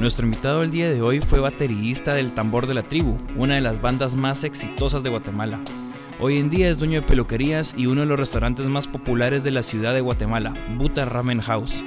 [0.00, 3.60] Nuestro invitado el día de hoy fue baterista del Tambor de la Tribu, una de
[3.60, 5.60] las bandas más exitosas de Guatemala.
[6.18, 9.50] Hoy en día es dueño de peluquerías y uno de los restaurantes más populares de
[9.50, 11.84] la ciudad de Guatemala, Buta Ramen House.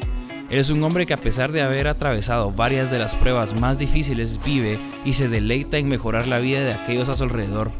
[0.51, 4.39] Es un hombre que a pesar de haber atravesado varias de las pruebas más difíciles
[4.45, 7.71] vive y se deleita en mejorar la vida de aquellos a su alrededor,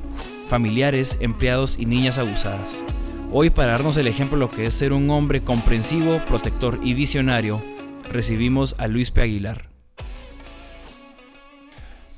[0.48, 2.84] familiares, empleados y niñas abusadas.
[3.32, 6.96] Hoy para darnos el ejemplo de lo que es ser un hombre comprensivo, protector y
[6.96, 7.62] visionario,
[8.12, 9.22] recibimos a Luis P.
[9.22, 9.73] Aguilar.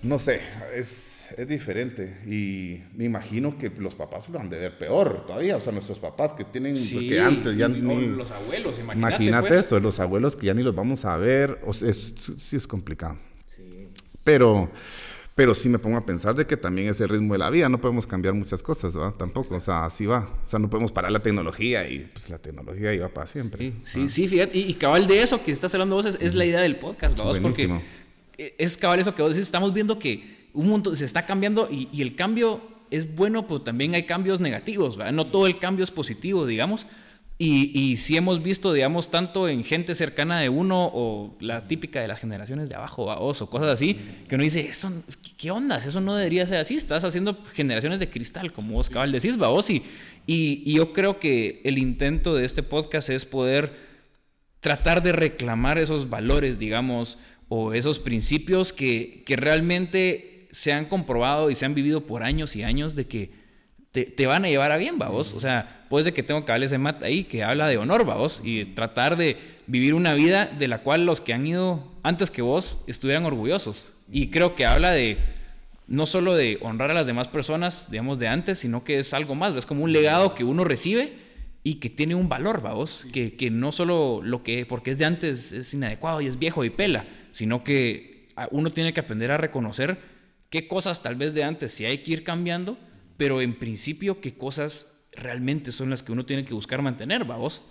[0.05, 0.39] No sé,
[0.75, 2.17] es, es diferente.
[2.27, 5.57] Y me imagino que los papás lo han de ver peor todavía.
[5.57, 6.75] O sea, nuestros papás que tienen.
[6.75, 8.07] que antes ya o ni.
[8.07, 8.97] los abuelos, imagínate.
[9.15, 9.65] Imagínate pues.
[9.65, 11.59] eso, los abuelos que ya ni los vamos a ver.
[11.65, 13.17] O sea, es- sí es complicado.
[14.23, 14.71] Pero,
[15.35, 17.69] pero sí me pongo a pensar de que también es el ritmo de la vida.
[17.69, 19.13] No podemos cambiar muchas cosas, ¿verdad?
[19.13, 19.55] Tampoco.
[19.55, 20.29] O sea, así va.
[20.43, 23.59] O sea, no podemos parar la tecnología y pues la tecnología iba para siempre.
[23.59, 24.57] Sí, sí, sí, fíjate.
[24.57, 27.17] Y, y cabal de eso que estás hablando vos es, es la idea del podcast,
[27.17, 27.77] vamos, porque Buenísimo.
[27.77, 28.04] eh,
[28.37, 29.47] es cabal eso que vos decís.
[29.47, 32.61] Estamos viendo que un montón se está cambiando y, el cambio
[32.91, 35.13] es bueno, pero también hay cambios negativos, ¿verdad?
[35.13, 36.87] No todo el cambio es positivo, digamos.
[37.37, 42.07] Y, sí hemos visto, digamos, tanto en gente cercana de uno o la típica de
[42.07, 44.89] las generaciones de abajo, vamos, o cosas así, que uno dice, eso,
[45.37, 45.85] ¿qué, ondas?
[45.85, 46.75] Eso no debería ser así.
[46.75, 49.69] Estás haciendo generaciones de cristal, como vos cabal decís, vos.
[49.69, 49.83] Y,
[50.25, 53.73] y, y yo creo que el intento de este podcast es poder
[54.61, 57.17] tratar de reclamar esos valores, digamos,
[57.47, 62.55] o esos principios que, que realmente se han comprobado y se han vivido por años
[62.55, 63.31] y años de que
[63.91, 65.33] te, te van a llevar a bien, vos.
[65.33, 68.41] O sea, pues de que tengo hablar ese mat ahí que habla de honor, vos,
[68.43, 72.41] y tratar de vivir una vida de la cual los que han ido antes que
[72.41, 73.93] vos estuvieran orgullosos.
[74.11, 75.17] Y creo que habla de
[75.87, 79.35] no solo de honrar a las demás personas, digamos, de antes, sino que es algo
[79.35, 81.13] más, es como un legado que uno recibe
[81.63, 85.05] y que tiene un valor, vamos, que, que no solo lo que, porque es de
[85.05, 87.05] antes, es inadecuado y es viejo y pela,
[87.35, 89.97] sino que a- uno tiene que aprender a reconocer
[90.49, 92.77] qué cosas tal vez de antes sí hay que ir cambiando,
[93.17, 97.61] pero en principio qué cosas realmente son las que uno tiene que buscar mantener, vamos.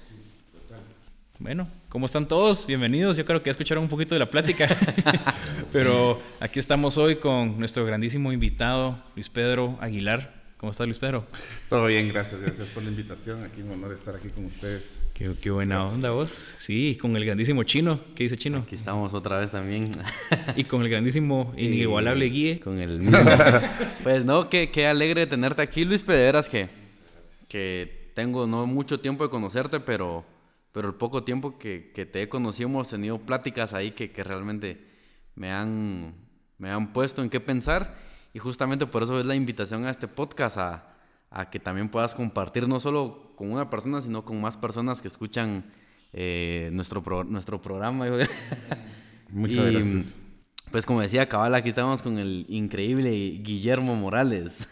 [1.39, 2.67] Bueno, ¿cómo están todos?
[2.67, 3.17] Bienvenidos.
[3.17, 4.69] Yo creo que ya escucharon un poquito de la plática.
[5.73, 10.44] Pero aquí estamos hoy con nuestro grandísimo invitado, Luis Pedro Aguilar.
[10.65, 11.27] ¿Cómo estás, Luis Pedro?
[11.69, 12.41] Todo bien, gracias.
[12.41, 13.45] Gracias por la invitación.
[13.45, 15.05] Aquí un honor estar aquí con ustedes.
[15.13, 16.55] Qué, qué buena onda vos.
[16.57, 18.01] Sí, con el grandísimo Chino.
[18.15, 18.61] ¿Qué dice Chino?
[18.61, 19.91] Aquí estamos otra vez también.
[20.57, 22.61] Y con el grandísimo, inigualable Guille.
[22.61, 23.19] Con el mismo.
[24.03, 26.71] pues no, qué, qué alegre tenerte aquí, Luis Pederas, que,
[27.51, 30.25] que tengo no mucho tiempo de conocerte, pero,
[30.73, 34.25] pero el poco tiempo que, que te he conocido hemos tenido pláticas ahí que, que
[34.25, 34.83] realmente
[35.35, 36.15] me han,
[36.57, 38.14] me han puesto en qué pensar.
[38.35, 40.95] Y justamente por eso es la invitación a este podcast, a,
[41.31, 45.09] a que también puedas compartir no solo con una persona, sino con más personas que
[45.09, 45.65] escuchan
[46.13, 48.07] eh, nuestro, pro- nuestro programa.
[49.31, 50.17] Muchas Y, gracias.
[50.73, 54.67] Pues como decía Cabal, aquí estamos con el increíble Guillermo Morales.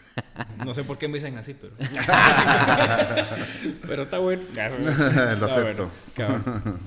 [0.65, 1.73] No sé por qué me dicen así, pero.
[3.87, 4.41] pero está bueno.
[4.51, 5.89] Lo Está acepto.
[6.17, 6.79] bueno.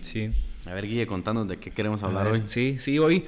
[0.00, 0.30] Sí.
[0.66, 2.42] A ver, Guille, contanos de qué queremos hablar ver, hoy.
[2.46, 3.24] Sí, sí, hoy,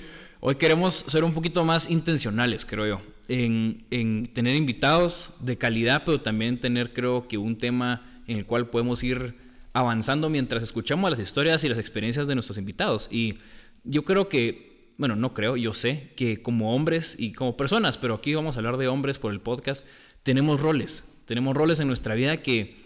[0.46, 6.02] hoy queremos ser un poquito más intencionales, creo yo, en, en tener invitados de calidad,
[6.04, 9.36] pero también tener, creo que, un tema en el cual podemos ir
[9.72, 13.08] avanzando mientras escuchamos las historias y las experiencias de nuestros invitados.
[13.10, 13.38] Y
[13.84, 18.12] yo creo que, bueno, no creo, yo sé que como hombres y como personas, pero
[18.12, 19.86] aquí vamos a hablar de hombres por el podcast,
[20.24, 22.84] tenemos roles, tenemos roles en nuestra vida que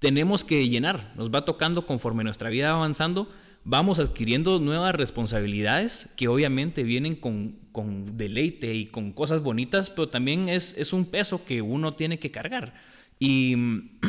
[0.00, 1.12] tenemos que llenar.
[1.14, 3.30] Nos va tocando conforme nuestra vida va avanzando,
[3.64, 10.08] vamos adquiriendo nuevas responsabilidades que obviamente vienen con, con deleite y con cosas bonitas, pero
[10.08, 12.74] también es, es un peso que uno tiene que cargar.
[13.18, 13.56] Y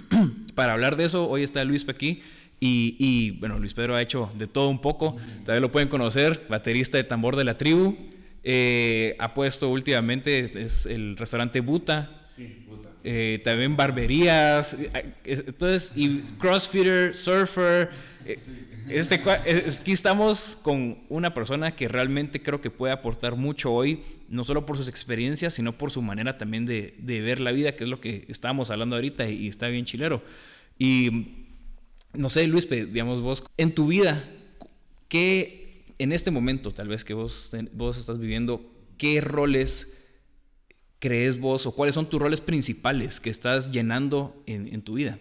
[0.55, 2.21] para hablar de eso, hoy está Luis aquí.
[2.59, 5.17] Y, y, bueno, Luis Pedro ha hecho de todo un poco.
[5.45, 7.95] También lo pueden conocer, baterista de tambor de la tribu.
[8.43, 12.21] Eh, ha puesto últimamente, es, es el restaurante Buta.
[13.03, 17.89] Eh, también barberías, eh, es- entonces, y crossfitter, surfer.
[18.25, 18.39] eh,
[18.89, 23.71] Este, cua- es- aquí estamos con una persona que realmente creo que puede aportar mucho
[23.73, 27.75] hoy, no solo por sus experiencias, sino por su manera también de, ver la vida,
[27.75, 30.21] que es lo que estábamos hablando ahorita y, está bien chilero.
[30.77, 31.27] Y
[32.13, 34.23] no sé, Luis, digamos vos, en tu vida,
[35.07, 35.65] ¿qué ¿qué
[35.97, 39.95] en este momento, tal vez que vos, vos estás viviendo, qué roles
[40.99, 45.19] crees vos o cuáles son tus roles principales que estás llenando en, tu vida?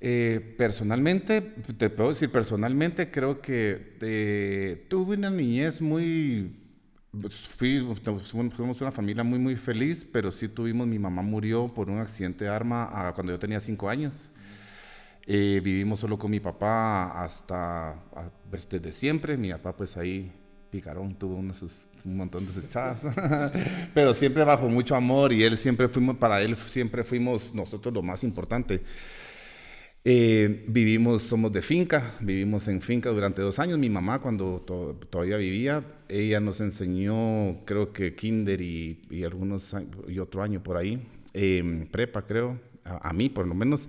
[0.00, 6.54] Eh, personalmente, te puedo decir, personalmente creo que eh, tuve una niñez muy...
[7.20, 11.98] Pues, fuimos una familia muy, muy feliz, pero sí tuvimos, mi mamá murió por un
[11.98, 14.30] accidente de arma ah, cuando yo tenía cinco años.
[15.26, 19.36] Eh, vivimos solo con mi papá hasta, ah, pues, desde siempre.
[19.36, 20.32] Mi papá pues ahí
[20.70, 21.52] picarón, tuvo un
[22.16, 23.02] montón de echadas,
[23.94, 28.02] pero siempre bajo mucho amor y él siempre fuimos, para él siempre fuimos nosotros lo
[28.02, 28.82] más importante.
[30.04, 33.78] Eh, vivimos, somos de finca, vivimos en finca durante dos años.
[33.78, 34.64] Mi mamá, cuando
[35.10, 39.74] todavía vivía, ella nos enseñó, creo que kinder y, y algunos
[40.06, 41.06] y otro año por ahí,
[41.90, 43.88] prepa, creo, a, mí por lo menos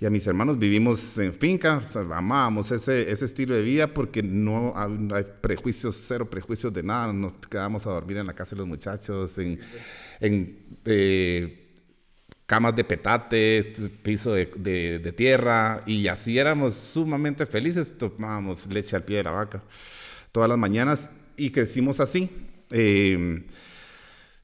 [0.00, 1.80] y a mis hermanos vivimos en finca,
[2.12, 7.34] amábamos ese, ese estilo de vida porque no hay, prejuicios, cero prejuicios de nada, nos
[7.34, 9.60] quedamos a dormir en la casa de los muchachos, en,
[10.20, 11.63] en eh,
[12.54, 13.72] camas de petate,
[14.04, 19.60] piso de, tierra, y así éramos sumamente felices, tomábamos leche al pie de la vaca
[20.30, 22.30] todas las mañanas y crecimos así.
[22.70, 23.44] Eh,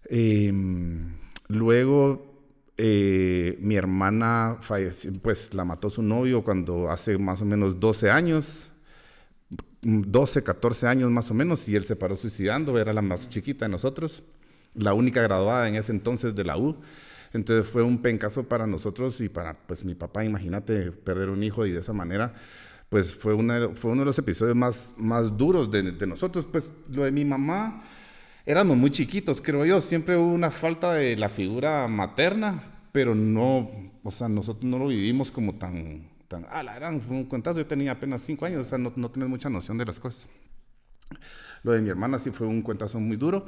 [0.08, 0.52] eh,
[1.46, 2.34] luego
[2.76, 8.10] eh, mi hermana falleció, pues la mató su novio cuando hace más o menos 12
[8.10, 8.72] años,
[9.82, 13.66] 12, 14 años más o menos, y él se paró suicidando, era la más chiquita
[13.66, 14.24] de nosotros,
[14.74, 16.76] la única graduada en ese entonces de la U.
[17.32, 21.64] Entonces fue un pencazo para nosotros y para pues mi papá, imagínate perder un hijo
[21.66, 22.32] y de esa manera,
[22.88, 26.46] pues fue, una, fue uno de los episodios más, más duros de, de nosotros.
[26.50, 27.84] Pues lo de mi mamá,
[28.44, 33.70] éramos muy chiquitos, creo yo, siempre hubo una falta de la figura materna, pero no,
[34.02, 37.58] o sea, nosotros no lo vivimos como tan, tan, ah, la gran, fue un cuentazo,
[37.58, 40.26] yo tenía apenas cinco años, o sea, no, no mucha noción de las cosas.
[41.62, 43.44] Lo de mi hermana sí fue un cuentazo muy duro.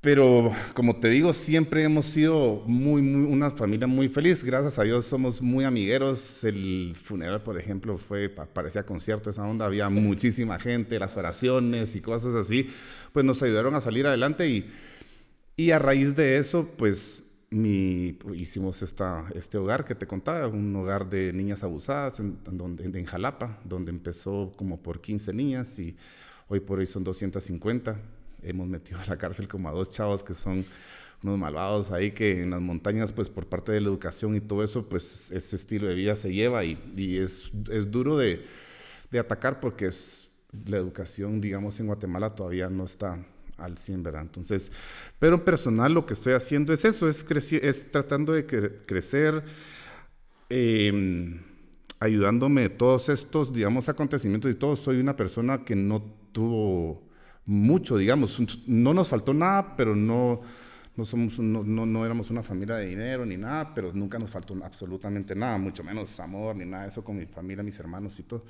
[0.00, 4.44] Pero como te digo, siempre hemos sido muy, muy, una familia muy feliz.
[4.44, 6.44] Gracias a Dios somos muy amigueros.
[6.44, 9.66] El funeral, por ejemplo, fue, parecía concierto esa onda.
[9.66, 12.70] Había muchísima gente, las oraciones y cosas así.
[13.12, 14.70] Pues nos ayudaron a salir adelante y,
[15.56, 20.76] y a raíz de eso, pues mi, hicimos esta, este hogar que te contaba, un
[20.76, 25.96] hogar de niñas abusadas en, donde, en Jalapa, donde empezó como por 15 niñas y
[26.46, 27.96] hoy por hoy son 250
[28.42, 30.64] hemos metido a la cárcel como a dos chavos que son
[31.22, 34.62] unos malvados ahí que en las montañas, pues por parte de la educación y todo
[34.62, 36.78] eso, pues ese estilo de vida se lleva y,
[37.18, 38.44] es, es, duro de,
[39.10, 40.30] de, atacar porque es,
[40.66, 43.18] la educación, digamos, en Guatemala todavía no está
[43.56, 44.22] al 100, ¿verdad?
[44.22, 44.70] Entonces,
[45.18, 49.42] pero en personal lo que estoy haciendo es eso, es, es tratando de crecer,
[50.48, 51.40] eh,
[52.00, 54.76] ayudándome todos estos, digamos, acontecimientos y todo.
[54.76, 56.02] Soy una persona que no
[56.32, 57.07] tuvo
[57.48, 58.38] mucho, digamos.
[58.66, 60.42] No nos faltó nada, pero no,
[60.96, 64.54] no, somos, no, no, éramos una familia de dinero ni nada, pero nunca nos faltó
[64.62, 68.24] absolutamente nada, mucho menos amor ni nada de eso con mi familia, mis hermanos y
[68.24, 68.44] todo.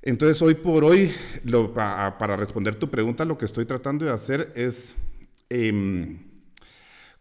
[0.00, 1.12] Entonces, hoy por hoy,
[1.44, 4.96] lo, para responder tu pregunta, lo que estoy tratando de hacer es
[5.50, 6.18] em,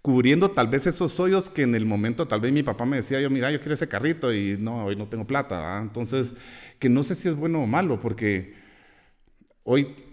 [0.01, 3.19] cubriendo tal vez esos hoyos que en el momento, tal vez mi papá me decía,
[3.19, 5.79] yo, mira, yo quiero ese carrito y no, hoy no tengo plata.
[5.81, 6.35] Entonces,
[6.79, 8.53] que no sé si es bueno o malo, porque
[9.63, 10.12] hoy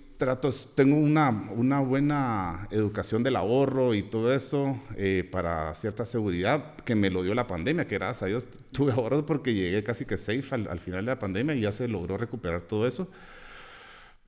[0.74, 6.94] tengo una, una buena educación del ahorro y todo eso eh, para cierta seguridad que
[6.94, 10.16] me lo dio la pandemia, que gracias a Dios tuve ahorro porque llegué casi que
[10.16, 13.08] safe al, final de la pandemia y ya se logró recuperar todo eso.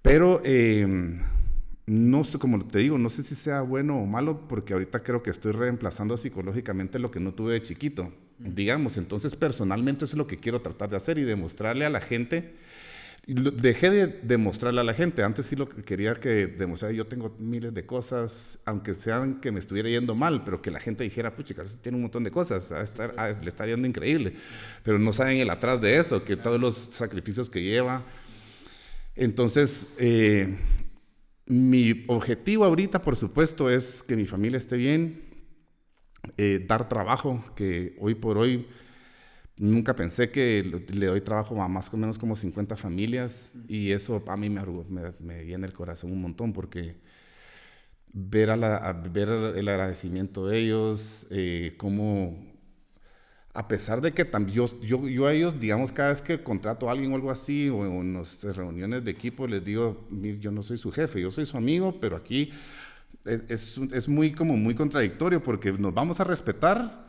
[0.01, 0.87] Pero eh,
[1.87, 5.23] no sé, como te digo, no sé si sea bueno o malo porque ahorita creo
[5.23, 8.13] que estoy reemplazando psicológicamente lo que no tuve de chiquito.
[8.39, 12.01] Digamos, entonces personalmente eso es lo que quiero tratar de hacer y demostrarle a la
[12.01, 12.55] gente
[13.25, 15.23] Dejé de demostrarle a la gente.
[15.23, 16.93] Antes sí lo que quería que demostrara.
[16.93, 20.81] Yo tengo miles de cosas, aunque sean que me estuviera yendo mal, pero que la
[20.81, 24.35] gente dijera, pucha, tiene un montón de cosas, a le está yendo increíble.
[24.83, 28.05] Pero no saben el atrás de eso, que todos los sacrificios que lleva.
[29.15, 30.57] Entonces, eh,
[31.47, 35.23] mi objetivo ahorita, por supuesto, es que mi familia esté bien,
[36.39, 38.67] eh, dar trabajo, que hoy por hoy
[39.63, 44.21] Nunca pensé que le doy trabajo a más o menos como 50 familias y eso
[44.27, 44.61] a mí me,
[45.21, 46.97] me, llena el corazón un montón porque
[48.13, 52.37] ver, a la, ver el agradecimiento de ellos, eh, cómo
[53.55, 56.93] a pesar de que yo, yo, yo, a ellos, digamos, cada vez que contrato a
[56.93, 60.09] alguien o algo así, o en nuestras reuniones de equipo, les digo,
[60.41, 62.51] yo no soy su jefe, yo soy su amigo, pero aquí
[63.25, 67.02] es, es, es muy como muy contradictorio porque nos vamos a respetar,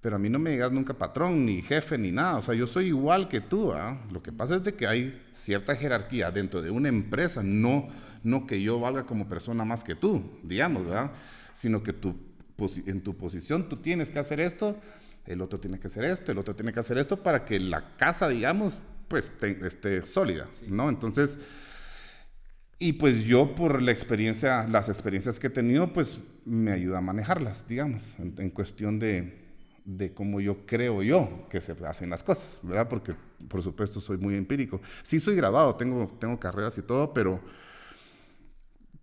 [0.00, 2.36] pero a mí no me digas nunca patrón, ni jefe, ni nada.
[2.36, 3.72] O sea, yo soy igual que tú.
[3.72, 3.98] ¿ah?
[4.12, 7.88] Lo que pasa es de que hay cierta jerarquía dentro de una empresa, no,
[8.22, 11.12] no que yo valga como persona más que tú, digamos, ¿verdad?
[11.54, 12.16] Sino que tú,
[12.86, 14.78] en tu posición tú tienes que hacer esto,
[15.26, 17.96] el otro tiene que hacer esto, el otro tiene que hacer esto para que la
[17.96, 20.88] casa, digamos, pues esté sólida, ¿no?
[20.88, 21.38] Entonces,
[22.78, 27.00] y pues yo por la experiencia, las experiencias que he tenido, pues me ayuda a
[27.00, 29.45] manejarlas, digamos, en cuestión de,
[29.86, 32.88] de cómo yo creo yo que se hacen las cosas, ¿verdad?
[32.88, 33.14] Porque,
[33.48, 34.80] por supuesto, soy muy empírico.
[35.04, 37.40] Sí soy grabado, tengo, tengo carreras y todo, pero,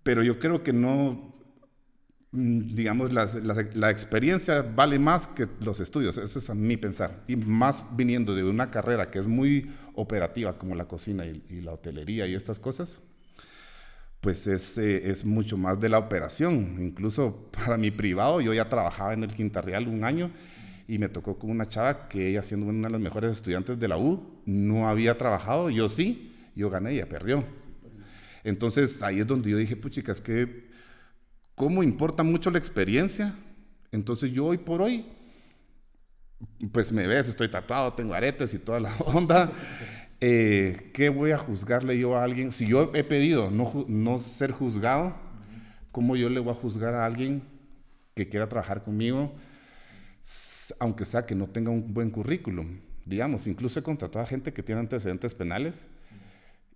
[0.04, 1.34] pero yo creo que no,
[2.34, 3.30] mm, digamos, la,
[3.74, 7.24] la, experiencia vale más que los estudios, eso es a mi pensar.
[7.28, 11.72] Y más viniendo de una carrera que es muy operativa, como la cocina y, la
[11.72, 13.00] hotelería y estas cosas,
[14.20, 16.76] pues es, eh, es, mucho más de la operación.
[16.82, 20.30] Incluso para mi privado, yo ya trabajaba en el Quinta Real un año
[20.88, 23.88] y me tocó con una chava que ella siendo una de las mejores estudiantes de
[23.88, 27.44] la U, no había trabajado, yo sí, yo gané, ella perdió.
[28.44, 30.70] Entonces ahí es donde yo dije, puchica, es que,
[31.56, 33.34] ¿cómo importa mucho la experiencia?
[33.92, 35.06] Entonces yo hoy por hoy,
[36.72, 39.52] pues me ves, estoy tatuado, tengo aretes y toda la onda.
[40.20, 42.52] Eh, ¿Qué voy a juzgarle yo a alguien?
[42.52, 45.16] Si yo he pedido no, no ser juzgado,
[45.92, 47.44] ¿cómo yo le voy a juzgar a alguien
[48.14, 49.34] que quiera trabajar conmigo?
[50.80, 52.80] Aunque sea que no tenga un buen currículum.
[53.06, 55.88] Digamos, incluso he contratado a gente que tiene antecedentes penales.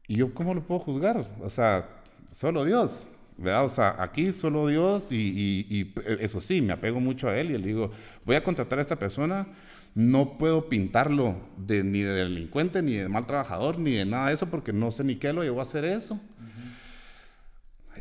[0.07, 1.25] ¿Y yo cómo lo puedo juzgar?
[1.41, 1.87] O sea,
[2.31, 3.07] solo Dios.
[3.37, 3.65] ¿verdad?
[3.65, 7.67] O sea, aquí solo Dios y, eso sí, me apego mucho a Él y le
[7.67, 7.91] digo,
[8.25, 9.47] voy a contratar a esta persona,
[9.93, 14.33] no puedo pintarlo de, ni de delincuente, ni de mal trabajador, ni de nada de
[14.33, 16.19] eso, porque no sé ni qué lo llevó a hacer eso.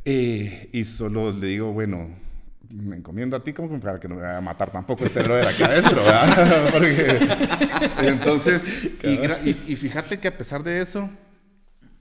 [0.05, 2.09] Eh, y solo le digo, bueno,
[2.71, 5.47] me encomiendo a ti como para que no me vaya a matar tampoco este brother
[5.47, 6.69] aquí adentro, ¿verdad?
[6.73, 7.19] Porque,
[8.09, 8.65] entonces,
[9.03, 11.11] y, fíjate que a pesar de eso,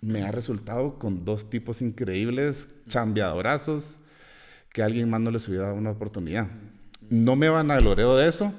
[0.01, 3.97] me ha resultado con dos tipos increíbles, chambeadorazos,
[4.69, 6.47] que alguien más no les hubiera dado una oportunidad.
[7.09, 8.53] No me van a gloreo de eso,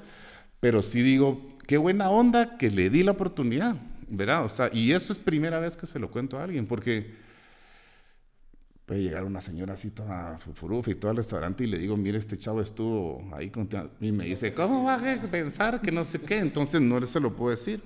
[0.61, 3.77] pero sí digo, qué buena onda que le di la oportunidad,
[4.09, 4.45] ¿verdad?
[4.45, 7.26] O sea, y eso es primera vez que se lo cuento a alguien, porque
[8.87, 12.19] puede llegar una señora así toda fufurufa y todo al restaurante y le digo, mire,
[12.19, 13.69] este chavo estuvo ahí con...
[14.01, 16.39] Y me dice, ¿cómo va a pensar que no sé qué?
[16.39, 17.83] Entonces no se lo puedo decir.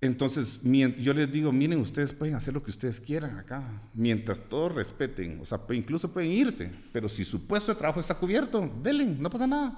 [0.00, 4.72] Entonces, yo les digo, miren, ustedes pueden hacer lo que ustedes quieran acá, mientras todos
[4.72, 9.06] respeten, o sea, incluso pueden irse, pero si su puesto de trabajo está cubierto, denle,
[9.06, 9.76] no pasa nada.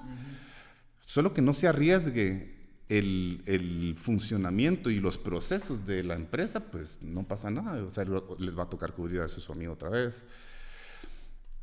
[1.07, 2.60] Solo que no se arriesgue
[2.97, 7.83] el, funcionamiento y los procesos de la empresa, pues no pasa nada.
[7.83, 8.05] O sea,
[8.37, 10.23] les va a tocar cubrir a su amigo otra vez.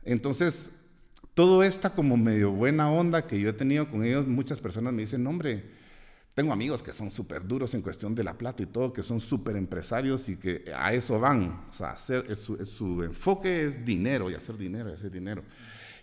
[0.04, 0.70] Entonces,
[1.34, 5.02] todo esta como medio buena onda que yo he tenido con ellos, muchas personas me
[5.02, 5.64] dicen, hombre,
[6.34, 9.20] tengo amigos que son súper duros en cuestión de la plata y todo, que son
[9.20, 11.66] súper empresarios y que a eso van.
[11.68, 15.42] O sea, hacer, su, su, enfoque es dinero y hacer dinero y hacer dinero.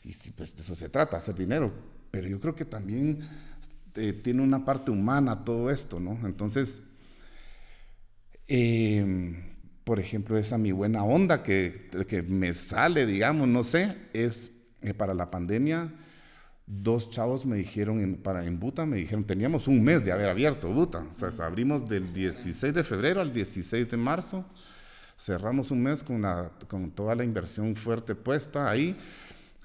[0.04, 1.72] Y sí, pues de eso se trata, hacer dinero.
[2.12, 3.28] Pero yo creo que también
[3.96, 6.20] este, tiene una parte humana todo esto, ¿no?
[6.26, 6.82] Entonces,
[8.48, 9.38] em,
[9.86, 14.94] por ejemplo, esa mi buena onda que, que me sale, digamos, no sé, es eh,
[14.94, 15.94] para la pandemia.
[16.68, 20.28] Dos chavos me dijeron en, para, en Buta, me dijeron, teníamos un mes de haber
[20.28, 21.06] abierto Buta.
[21.14, 24.44] O sea, abrimos del 16 de febrero al 16 de marzo.
[25.18, 26.26] Cerramos un mes con,
[26.68, 28.98] con toda la inversión fuerte puesta ahí.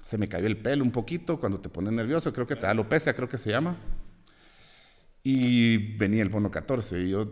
[0.05, 2.31] Se me cayó el pelo un poquito cuando te pones nervioso.
[2.31, 3.75] Creo que te da alopecia, creo que se llama.
[5.23, 7.31] Y venía el bono 14 y yo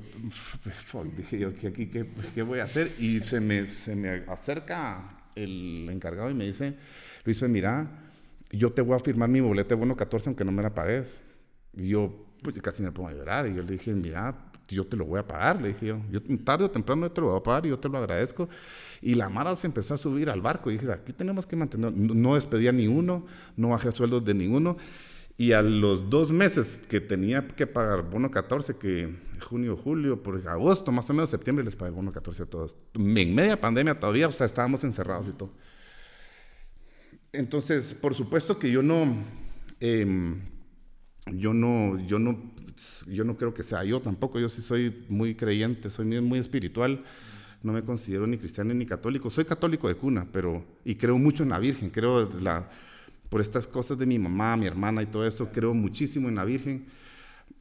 [1.15, 2.91] dije yo, ¿qué, aquí, qué, qué, voy a hacer?
[2.99, 6.75] Y se me, se me acerca el encargado y me dice,
[7.25, 7.89] Luis, mira,
[8.51, 11.21] yo te voy a firmar mi boleta de bono 14 aunque no me la pagues.
[11.75, 14.35] Y yo pues, casi me pongo a llorar y yo le dije, mira,
[14.67, 15.99] yo te lo voy a pagar, le dije yo.
[16.11, 18.47] yo tarde o temprano yo te lo voy a pagar y yo te lo agradezco.
[19.01, 21.91] Y la Mara se empezó a subir al barco y dije, aquí tenemos que mantener,
[21.91, 24.77] no, no despedía ni uno, no bajé sueldos de ninguno.
[25.39, 29.07] Y a los dos meses que tenía que pagar bono 14, que
[29.39, 32.75] junio, julio, por agosto, más o menos septiembre, les pagué el bono 14 a todos.
[32.93, 35.53] En media pandemia todavía, o sea, estábamos encerrados y todo.
[37.31, 39.15] Entonces, por supuesto que yo no,
[39.79, 40.41] em,
[41.31, 42.37] yo no, yo no,
[43.07, 44.41] yo no creo que sea yo tampoco.
[44.41, 47.05] Yo sí soy muy creyente, soy muy, espiritual.
[47.63, 49.29] No me considero ni cristiano ni católico.
[49.29, 51.91] Soy católico de cuna, pero y creo mucho en la Virgen.
[51.91, 52.69] Creo la
[53.29, 56.45] por estas cosas de mi mamá, mi hermana y todo eso, creo muchísimo en la
[56.45, 56.85] Virgen.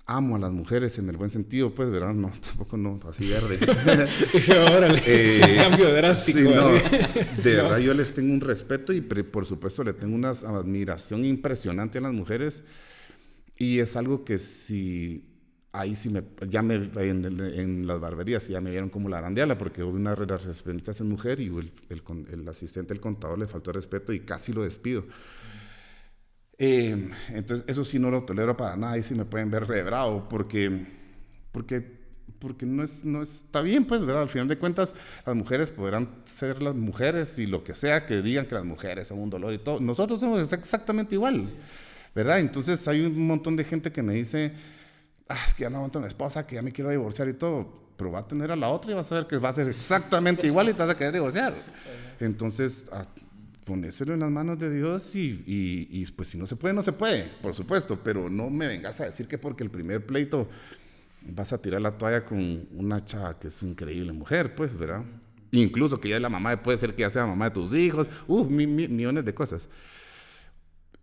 [0.06, 2.14] Amo a las mujeres en el buen sentido, pues, ¿verdad?
[2.14, 3.58] No, tampoco no, así verde.
[4.74, 6.38] Órale, eh, cambio drástico.
[6.38, 11.98] de verdad yo les tengo un respeto y por supuesto le tengo una admiración impresionante
[11.98, 12.64] a las mujeres.
[13.58, 15.24] Y es algo que si
[15.72, 19.58] ahí sí me, ya me, en, en las barberías ya me vieron como la arandeala,
[19.58, 23.72] porque hubo una recepcionista en mujer y el, el, el, asistente del contador le faltó
[23.72, 25.04] respeto y casi lo despido.
[26.58, 29.82] Eh, entonces, eso sí no lo tolero para nada, ahí sí me pueden ver re
[29.84, 30.86] bravo, porque,
[31.52, 31.98] porque,
[32.40, 34.22] porque no, es, no está bien, pues, ¿verdad?
[34.22, 38.22] Al final de cuentas, las mujeres podrán ser las mujeres y lo que sea que
[38.22, 39.78] digan que las mujeres son un dolor y todo.
[39.80, 41.48] Nosotros somos exactamente igual,
[42.14, 42.40] ¿verdad?
[42.40, 44.52] Entonces, hay un montón de gente que me dice
[45.28, 47.34] ah, es que ya no aguanto a mi esposa, que ya me quiero divorciar y
[47.34, 47.88] todo.
[47.96, 49.68] Pero va a tener a la otra y vas a ver que va a ser
[49.68, 51.54] exactamente igual y te vas a querer divorciar.
[52.20, 53.04] Entonces, a
[53.68, 56.92] ponérselo en las manos de Dios y, y, pues si no se puede, no se
[56.92, 58.00] puede, por supuesto.
[58.02, 60.48] Pero no me vengas a decir que porque el primer pleito
[61.20, 65.02] vas a tirar la toalla con una chava que es increíble mujer, pues, ¿verdad?
[65.50, 68.06] Incluso que ya es la mamá, puede ser que ya sea mamá de tus hijos,
[68.26, 69.68] uh, millones de cosas.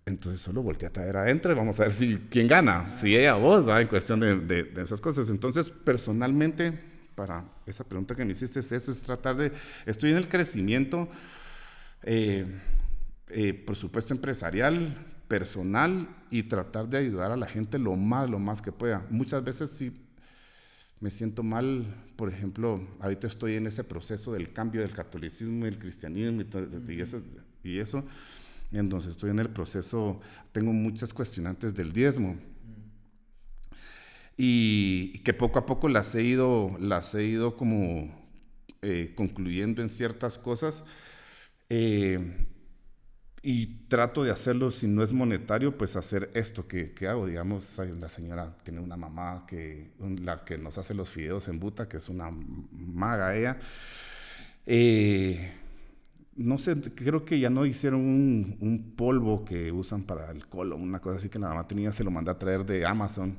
[0.08, 3.38] Entonces solo volteate a ver adentro y vamos a ver si quién gana, si ella
[3.38, 5.30] o vos, va en cuestión de, de, esas cosas.
[5.30, 6.74] Entonces, personalmente,
[7.14, 9.52] para esa pregunta que me hiciste, es eso, es tratar de,
[9.86, 11.08] estoy en el crecimiento,
[12.06, 12.46] eh,
[13.28, 14.98] eh, por supuesto, empresarial,
[15.28, 19.06] personal y tratar de ayudar a la gente lo más, lo más que pueda.
[19.10, 19.92] Muchas veces sí
[21.02, 21.86] me siento mal,
[22.16, 26.94] por ejemplo, ahorita estoy en ese proceso del cambio del catolicismo y el cristianismo y,
[26.94, 27.22] y eso,
[27.64, 28.04] y eso
[28.80, 30.20] entonces estoy en el proceso,
[30.52, 32.38] tengo muchas cuestionantes del diezmo.
[34.38, 38.14] Y, que poco a poco las he ido, las he ido como
[38.82, 40.84] eh, concluyendo en ciertas cosas.
[41.70, 42.20] Eh,
[43.48, 47.28] y trato de hacerlo, si no es monetario, pues hacer esto que, que hago.
[47.28, 49.92] Digamos, la señora tiene una mamá que,
[50.24, 52.32] la que nos hace los fideos en Buta, que es una
[52.72, 53.60] maga ella.
[54.66, 55.54] Eh,
[56.36, 61.00] no sé, creo que ya no hicieron un, polvo que usan para el colon, una
[61.00, 63.38] cosa así que la mamá tenía, se lo mandé a traer de Amazon.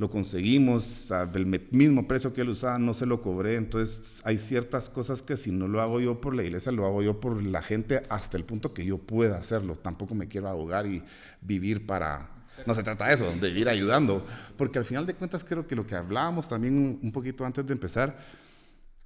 [0.00, 3.56] Lo conseguimos al mismo precio que él usaba, no se lo cobré.
[3.56, 7.02] Entonces, hay ciertas cosas que si no lo hago yo por la iglesia, lo hago
[7.02, 9.76] yo por la gente hasta el punto que yo pueda hacerlo.
[9.76, 11.02] Tampoco me quiero ahogar y
[11.42, 12.30] vivir para.
[12.66, 14.24] No se trata de eso, de vivir ayudando.
[14.56, 17.74] Porque al final de cuentas, creo que lo que hablábamos también un poquito antes de
[17.74, 18.16] empezar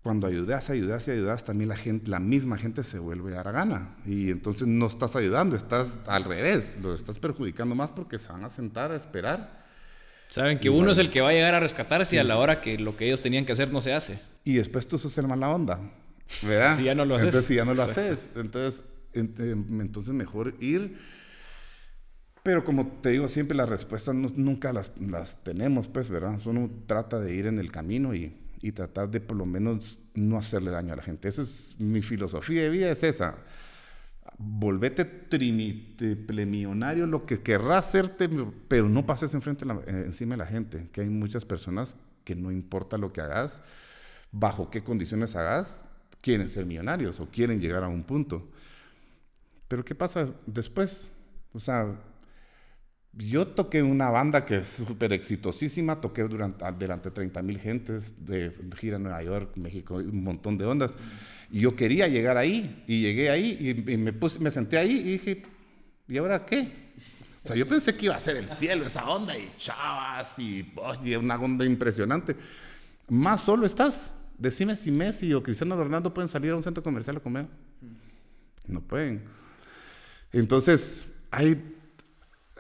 [0.01, 4.31] cuando ayudas, ayudas y ayudas, también la gente, la misma gente se vuelve gana Y
[4.31, 8.49] entonces no estás ayudando, estás al revés, lo estás perjudicando más porque se van a
[8.49, 9.64] sentar a esperar.
[10.35, 12.77] Saben que uno es el que va a llegar a rescatarse a la hora que
[12.77, 14.19] lo que ellos tenían que hacer no se hace.
[14.43, 15.79] Y después tú sos el mala onda,
[16.43, 16.77] ¿verdad?
[16.77, 17.27] si ya no lo haces.
[17.27, 18.83] Entonces si ya no lo haces, entonces,
[19.15, 20.99] entonces mejor ir.
[22.43, 26.41] Pero como te digo, siempre las respuestas nunca las, las tenemos, pues, ¿verdad?
[26.47, 30.39] Uno trata de ir en el camino y y tratar de por lo menos no
[30.39, 31.29] hacerle daño a la gente.
[31.29, 33.37] Esa es mi filosofía de vida, es esa.
[34.37, 38.29] Volvete plemillonario, lo que querrás hacerte,
[38.69, 42.51] pero no pases enfrente eh, encima de la gente, que hay muchas personas que no
[42.51, 43.61] importa lo que hagas,
[44.33, 45.85] bajo qué condiciones hagas,
[46.21, 48.49] quieren ser millonarios o quieren llegar a un punto.
[49.69, 51.11] Pero ¿qué pasa después?
[51.53, 52.01] O sea,
[53.13, 58.25] yo toqué una banda que es súper exitosísima, toqué durante, delante de 30 mil gentes
[58.25, 60.97] de gira en Nueva York, México, un montón de ondas.
[61.55, 65.03] Y yo quería llegar ahí, y llegué ahí, y, me, puse, me senté ahí y
[65.13, 65.45] dije,
[66.09, 66.67] ¿y ahora qué?
[67.45, 70.67] O sea, yo pensé que iba a ser el cielo esa onda, y chavas, y
[70.75, 72.35] oye, una onda impresionante.
[73.09, 74.13] Más solo estás.
[74.37, 77.47] Decime si Messi o Cristiano Ronaldo pueden salir a un centro comercial a comer.
[78.67, 79.23] No pueden.
[80.33, 81.63] Entonces, hay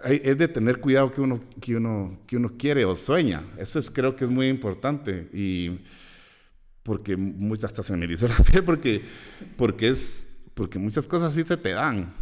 [0.05, 3.43] es de tener cuidado que uno, que, uno, que uno quiere o sueña.
[3.59, 5.29] Eso es, creo que es muy importante.
[5.33, 5.81] Y
[6.85, 9.03] porque muchas hasta se me hizo la piel porque,
[9.57, 12.15] porque, es, porque muchas cosas sí se te dan.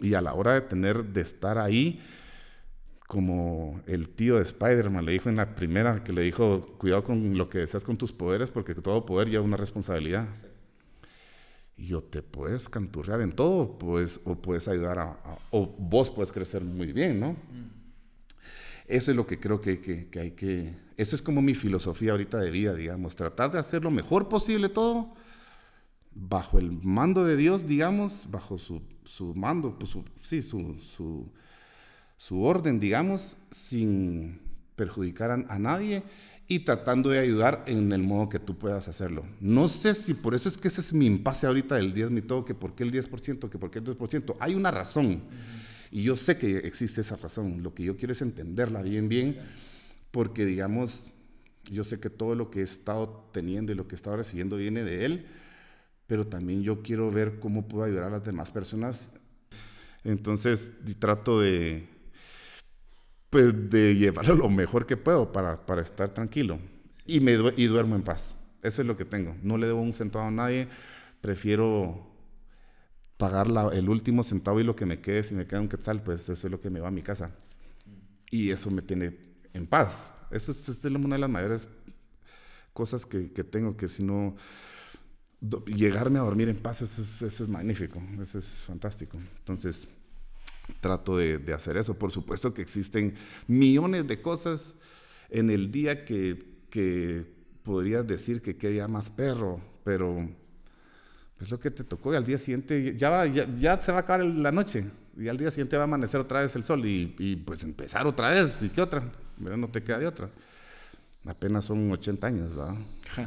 [0.00, 2.00] Y a la hora de tener, de estar ahí,
[3.08, 7.36] como el tío de Spider-Man le dijo en la primera, que le dijo, cuidado con
[7.36, 10.28] lo que deseas con tus poderes, porque todo poder lleva una responsabilidad
[11.76, 15.18] y yo te puedes canturrear en todo, pues, o puedes ayudar a,
[15.50, 17.36] o vos puedes crecer muy bien, ¿no?
[18.90, 22.10] Eso es lo que creo que, que, que, hay que, eso es como mi filosofía
[22.10, 25.14] ahorita de vida, digamos, tratar de hacer lo mejor posible todo,
[26.12, 30.76] bajo el mando de Dios, digamos, bajo su, su mando, pues su, sí, su,
[32.18, 34.40] su, orden, digamos, sin
[34.74, 36.02] perjudicar a, a nadie
[36.48, 39.22] y tratando de ayudar en el modo que tú puedas hacerlo.
[39.38, 42.22] No sé si por eso es que ese es mi impasse ahorita del 10 mi
[42.22, 44.34] todo, que por qué el 10%, que por qué el 2%.
[44.40, 45.22] Hay una razón
[45.90, 47.62] y yo sé que existe esa razón.
[47.62, 49.36] Lo que yo quiero es entenderla bien, bien,
[50.10, 51.12] porque digamos,
[51.70, 54.56] yo sé que todo lo que he estado teniendo y lo que he estado recibiendo
[54.56, 55.26] viene de él,
[56.06, 59.10] pero también yo quiero ver cómo puedo ayudar a las demás personas.
[60.04, 61.86] Entonces, trato de
[63.30, 66.58] pues de llevarlo lo mejor que puedo para, para estar tranquilo.
[67.06, 68.36] Y, me, y duermo en paz.
[68.62, 69.36] Eso es lo que tengo.
[69.42, 70.68] No le debo un centavo a nadie.
[71.20, 72.09] Prefiero
[73.20, 76.22] pagar el último centavo y lo que me quede, si me queda un quetzal, pues
[76.22, 77.30] eso es lo que me va a mi casa.
[78.30, 79.14] Y eso me tiene
[79.52, 80.10] en paz.
[80.30, 81.68] Eso es, una de las mayores
[82.72, 84.36] cosas que, tengo, que si no,
[85.66, 89.18] llegarme a dormir en paz, eso es, eso es magnífico, eso es fantástico.
[89.40, 89.86] Entonces,
[90.80, 91.98] trato de, hacer eso.
[91.98, 93.14] Por supuesto que existen
[93.46, 94.74] millones de cosas
[95.28, 97.26] en el día que, que
[97.64, 100.26] podrías decir que queda más perro, pero
[101.40, 104.00] es lo que te tocó y al día siguiente ya, va, ya, se va a
[104.02, 104.84] acabar la noche
[105.16, 108.06] y al día siguiente va a amanecer otra vez el sol y, y pues empezar
[108.06, 109.02] otra vez y qué otra,
[109.42, 110.30] pero no te queda de otra.
[111.26, 112.76] Apenas son 80 años, ¿verdad?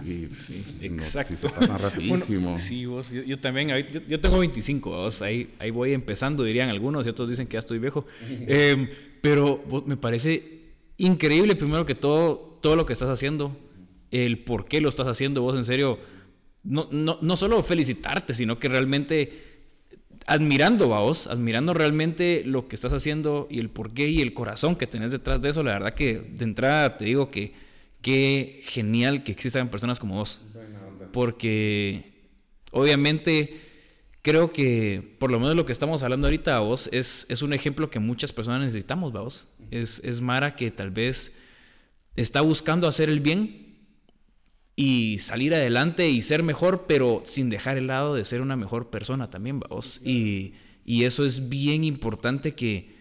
[0.04, 1.36] Y, sí, exacto.
[1.36, 2.58] se pasa rapidísimo.
[2.58, 3.70] sí, vos, yo, también,
[4.08, 7.60] yo, tengo 25, vos, ahí, ahí voy empezando, dirían algunos, y otros dicen que ya
[7.60, 8.08] estoy viejo.
[8.48, 8.90] Em,
[9.22, 13.56] pero me parece increíble, primero que todo, todo lo que estás haciendo,
[14.10, 16.00] el por qué lo estás haciendo, vos en serio,
[16.64, 19.54] no, no, no solo felicitarte, sino que realmente
[20.26, 24.76] admirando, vos, admirando realmente lo que estás haciendo y el por qué y el corazón
[24.76, 27.54] que tenés detrás de eso, la verdad que de entrada te digo que
[28.02, 30.40] qué genial que existan personas como vos.
[31.12, 32.14] Porque
[32.72, 33.62] obviamente
[34.22, 37.90] creo que por lo menos lo que estamos hablando ahorita, vos, es, es un ejemplo
[37.90, 39.48] que muchas personas necesitamos, vos.
[39.72, 41.38] Es, es Mara que tal vez
[42.16, 43.63] está buscando hacer el bien
[44.76, 48.90] y salir adelante y ser mejor, pero sin dejar el lado de ser una mejor
[48.90, 50.02] persona también, vos.
[50.04, 50.54] Y,
[50.86, 52.94] y eso es bien importante que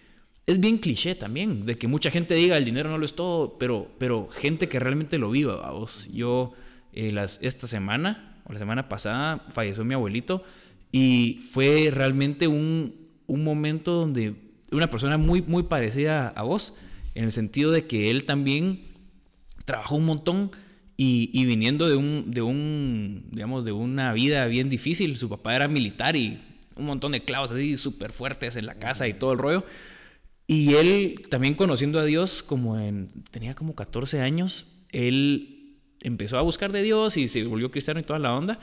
[0.47, 3.59] es bien cliché también, de que mucha gente diga el dinero no lo es todo,
[3.59, 6.09] pero, pero gente que realmente lo viva, vamos.
[6.13, 6.53] Yo
[6.93, 10.43] eh, las, esta semana, o la semana pasada, falleció mi abuelito
[10.91, 14.35] y fue realmente un, un momento donde
[14.73, 16.75] una persona muy, muy parecida a vos,
[17.15, 18.83] en el sentido de que él también
[19.65, 20.51] trabajó un montón
[21.05, 25.67] y, viniendo de un, de un, digamos, de una vida bien difícil, su papá era
[25.67, 26.39] militar y
[26.77, 29.65] un montón de clavos así súper fuertes en la casa y todo el rollo.
[30.47, 36.43] Y él, también conociendo a Dios, como en, tenía como 14 años, él empezó a
[36.43, 38.61] buscar de Dios y se volvió cristiano y toda la onda.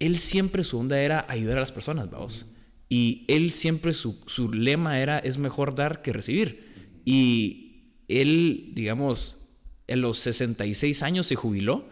[0.00, 2.46] Él siempre su onda era ayudar a las personas, vamos.
[2.88, 7.00] Y él siempre su, su lema era es mejor dar que recibir.
[7.04, 9.35] Y él, digamos,
[9.88, 11.84] en los 66 años se jubiló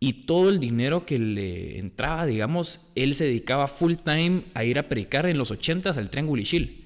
[0.00, 4.78] y todo el dinero que le entraba, digamos, él se dedicaba full time a ir
[4.78, 6.82] a predicar en los 80s al Triángulo Ishil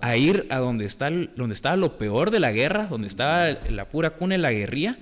[0.00, 3.88] a ir a donde, está, donde estaba lo peor de la guerra, donde estaba la
[3.88, 4.98] pura cuna de la guerrilla,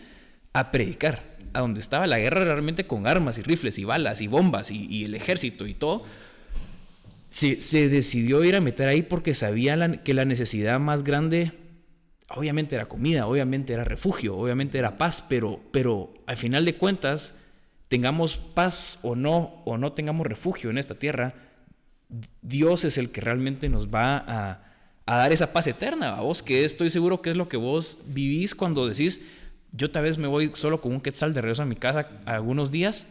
[0.53, 1.33] a predicar.
[1.55, 5.05] A donde estaba la guerra realmente con armas y rifles y balas y bombas y,
[5.05, 6.05] el ejército y todo.
[7.29, 11.53] Se, decidió ir a meter ahí porque sabía que la necesidad más grande,
[12.35, 17.35] obviamente era comida, obviamente era refugio, obviamente era paz, pero, pero al final de cuentas,
[17.88, 21.35] tengamos paz o no, o no tengamos refugio en esta tierra,
[22.42, 24.64] Dios es el que realmente nos va a,
[25.07, 27.99] a dar esa paz eterna, a vos, que estoy seguro que es lo que vos
[28.07, 29.21] vivís cuando decís,
[29.73, 32.71] yo tal vez me voy solo con un quetzal de regreso a mi casa algunos
[32.71, 33.07] días,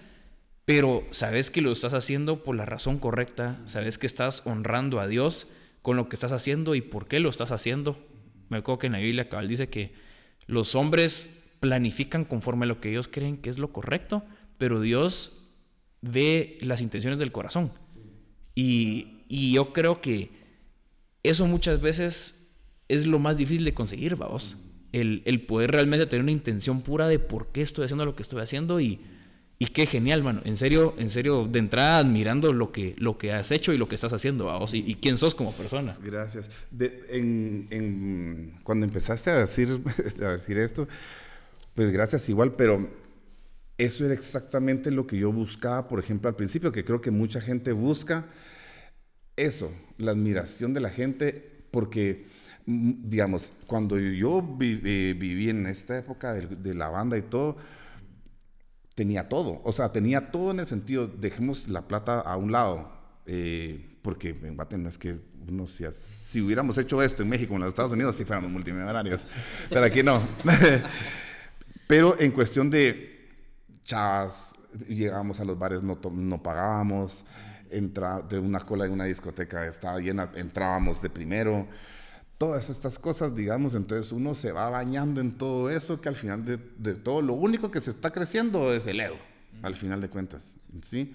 [0.66, 5.08] pero sabes que lo estás haciendo por la razón correcta, sabes que estás honrando a
[5.08, 5.48] Dios
[5.82, 7.98] con lo que estás haciendo y por qué lo estás haciendo.
[8.52, 9.94] Me acuerdo que en la Biblia cabal dice que
[10.46, 14.24] los hombres planifican conforme a lo que ellos creen que es lo correcto,
[14.58, 15.42] pero Dios
[16.02, 17.72] ve las intenciones del corazón.
[18.54, 20.32] Y, y yo creo que
[21.24, 22.52] eso muchas veces
[22.90, 24.58] es lo más difícil de conseguir, vamos.
[24.92, 28.24] El, el, poder realmente tener una intención pura de por qué estoy haciendo lo que
[28.24, 29.00] estoy haciendo y,
[29.62, 30.41] y qué genial, mano.
[30.43, 33.88] En serio, en serio, de entrada admirando lo que, lo que has hecho y lo
[33.88, 36.00] que estás haciendo, vamos, y, quién sos como persona.
[36.04, 36.50] Gracias.
[38.63, 39.80] Cuando empezaste a decir,
[40.24, 40.88] a decir esto,
[41.76, 42.89] pues gracias igual, pero
[43.78, 47.39] eso era exactamente lo que yo buscaba, por ejemplo, al principio, que creo que mucha
[47.39, 48.26] gente busca
[49.36, 52.26] eso, la admiración de la gente, porque,
[52.65, 57.58] mm, digamos, cuando yo eh, viví en esta época de, la banda y todo,
[58.95, 62.91] tenía todo, o sea, tenía todo en el sentido, dejemos la plata a un lado,
[63.25, 65.19] eh, porque en Guate no es que
[65.93, 69.25] si, hubiéramos hecho esto en México, en los Estados Unidos, si fuéramos multimillonarios,
[69.69, 70.21] pero aquí no.
[71.88, 73.30] pero en cuestión de
[73.84, 74.54] chavas,
[74.88, 77.25] llegábamos a los bares, no, no pagábamos
[77.71, 81.67] entra de una cola en una discoteca estaba llena, entrábamos de primero.
[82.41, 86.43] Todas estas cosas, digamos, entonces uno se va bañando en todo eso que al final
[86.43, 89.17] de, todo lo único que se está creciendo es el ego,
[89.62, 91.13] al final de cuentas, ¿sí?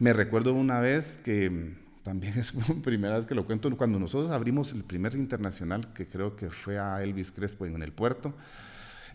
[0.00, 4.32] Me recuerdo una vez que también es la primera vez que lo cuento, cuando nosotros
[4.32, 8.34] abrimos el primer internacional, que creo que fue a Elvis Crespo en el puerto,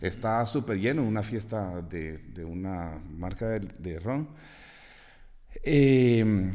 [0.00, 4.26] estaba súper lleno, una fiesta de, de una marca de, de ron.
[5.62, 6.50] Eh,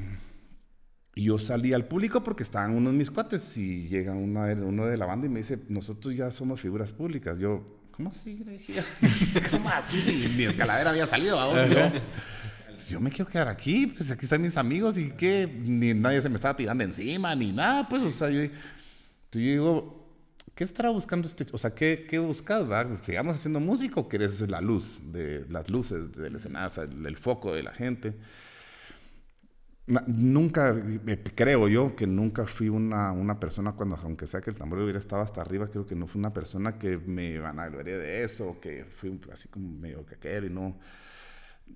[1.23, 4.85] yo salí al público porque estaban unos de mis cuates y llega uno de, uno
[4.85, 7.39] de la banda y me dice, nosotros ya somos figuras públicas.
[7.39, 8.45] Yo, ¿cómo así?
[9.51, 10.31] ¿Cómo así?
[10.37, 11.37] Ni escaladera había salido.
[11.67, 11.91] Yo,
[12.87, 16.29] yo me quiero quedar aquí, pues aquí están mis amigos y que ni nadie se
[16.29, 17.87] me estaba tirando encima ni nada.
[17.87, 18.51] Pues, o sea, yo, yo
[19.31, 20.07] digo,
[20.53, 21.45] ¿qué estará buscando este?
[21.51, 22.69] O sea, ¿qué, qué buscas?
[22.69, 22.85] Va?
[23.01, 27.53] ¿Sigamos haciendo música o querés la luz, de las luces del escenario, el, el foco
[27.53, 28.13] de la gente?
[29.87, 30.75] Nunca,
[31.33, 34.99] creo yo, que nunca fui una, una persona cuando, aunque sea que el tambor hubiera
[34.99, 38.23] estado hasta arriba, creo que no fui una persona que me van a gloriar de
[38.23, 40.77] eso, que fui así como medio caquero y no.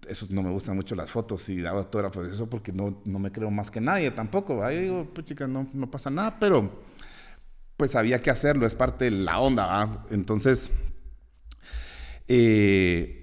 [0.07, 3.31] Eso no me gustan mucho las fotos y dar autógrafos eso porque no, no me
[3.31, 4.61] creo más que nadie tampoco.
[4.63, 6.83] Ahí digo, pues chicas, no, no pasa nada, pero
[7.77, 9.65] pues había que hacerlo, es parte de la onda.
[9.67, 10.05] ¿va?
[10.11, 10.71] Entonces,
[12.27, 13.20] eh,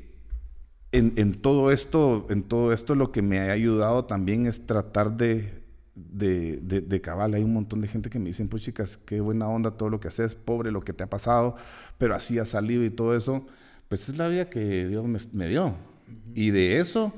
[0.93, 5.17] en, en, todo esto, en todo esto lo que me ha ayudado también es tratar
[5.17, 5.63] de,
[5.95, 7.35] de, de, de, cabal.
[7.35, 10.01] Hay un montón de gente que me dicen, pues chicas, qué buena onda todo lo
[10.01, 11.57] que haces, pobre lo que te ha pasado,
[11.99, 13.47] pero así ha salido y todo eso.
[13.89, 15.67] Pues es la vida que Dios me, me dio.
[15.67, 16.33] Uh -huh.
[16.35, 17.13] Y de eso,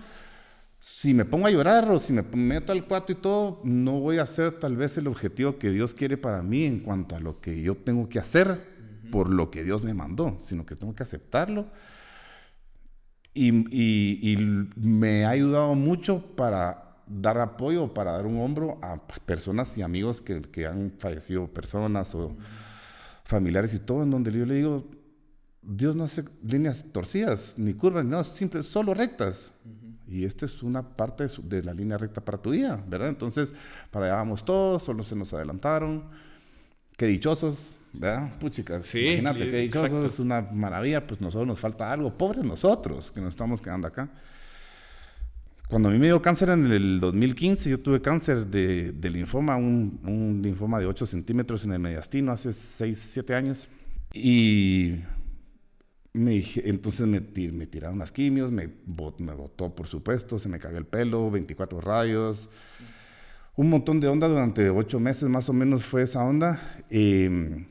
[0.80, 4.18] si me pongo a llorar o si me meto al cuarto y todo, no voy
[4.18, 7.40] a hacer tal vez el objetivo que Dios quiere para mí en cuanto a lo
[7.40, 9.10] que yo tengo que hacer uh -huh.
[9.10, 11.66] por lo que Dios me mandó, sino que tengo que aceptarlo
[13.32, 14.36] y, y, y,
[14.76, 20.22] me ha ayudado mucho para dar apoyo, para dar un hombro a personas y amigos
[20.22, 22.36] que, que han fallecido, personas o
[23.24, 24.84] familiares y todo, en donde yo le digo,
[25.62, 29.52] Dios no hace líneas torcidas, ni curvas, no, simple, solo rectas.
[29.64, 29.90] Uh -huh.
[30.10, 33.08] Y esta es una parte de, su, de, la línea recta para tu vida, ¿verdad?
[33.08, 33.54] Entonces,
[33.92, 36.04] para allá vamos todos, solo se nos adelantaron.
[36.96, 38.38] Qué dichosos, ¿verdad?
[38.38, 40.06] Puchicas, sí, imagínate qué dichosos, exacto.
[40.06, 44.08] es una maravilla, pues nosotros nos falta algo, pobres nosotros que nos estamos quedando acá.
[45.68, 49.56] Cuando a mí me dio cáncer en el 2015, yo tuve cáncer de, de linfoma,
[49.56, 53.68] un, un, linfoma de 8 centímetros en el mediastino hace 6, 7 años.
[54.12, 54.96] Y
[56.12, 58.68] me dije, entonces me, me, tiraron las quimios, me,
[59.18, 62.48] me botó por supuesto, se me cayó el pelo, 24 rayos
[63.60, 66.58] un montón de onda durante ocho meses más o menos fue esa onda.
[66.88, 67.66] Eh,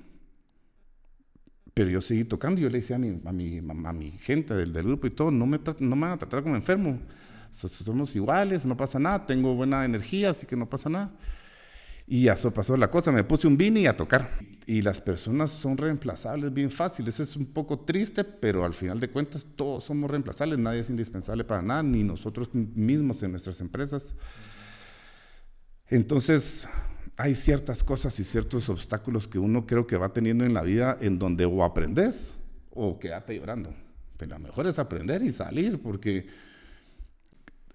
[1.79, 2.59] pero yo seguí tocando.
[2.59, 5.31] Yo le decía a mi, a mi, a mi gente del, del, grupo y todo,
[5.31, 6.99] no me, no me van a tratar como enfermo.
[7.53, 9.25] Somos iguales, no pasa nada.
[9.25, 11.13] Tengo buena energía, así que no pasa nada.
[12.05, 13.13] Y eso pasó la cosa.
[13.13, 14.29] Me puse un vini a tocar.
[14.65, 17.17] Y las personas son reemplazables bien fáciles.
[17.21, 20.59] Es un poco triste, pero al final de cuentas todos somos reemplazables.
[20.59, 24.13] Nadie es indispensable para nada, ni nosotros mismos en nuestras empresas.
[25.87, 26.67] Entonces,
[27.19, 30.97] hay ciertas cosas y ciertos obstáculos que uno creo que va teniendo en la vida
[31.01, 32.37] en donde o aprendes
[32.69, 33.73] o quédate llorando.
[34.15, 36.27] Pero lo mejor es aprender y salir porque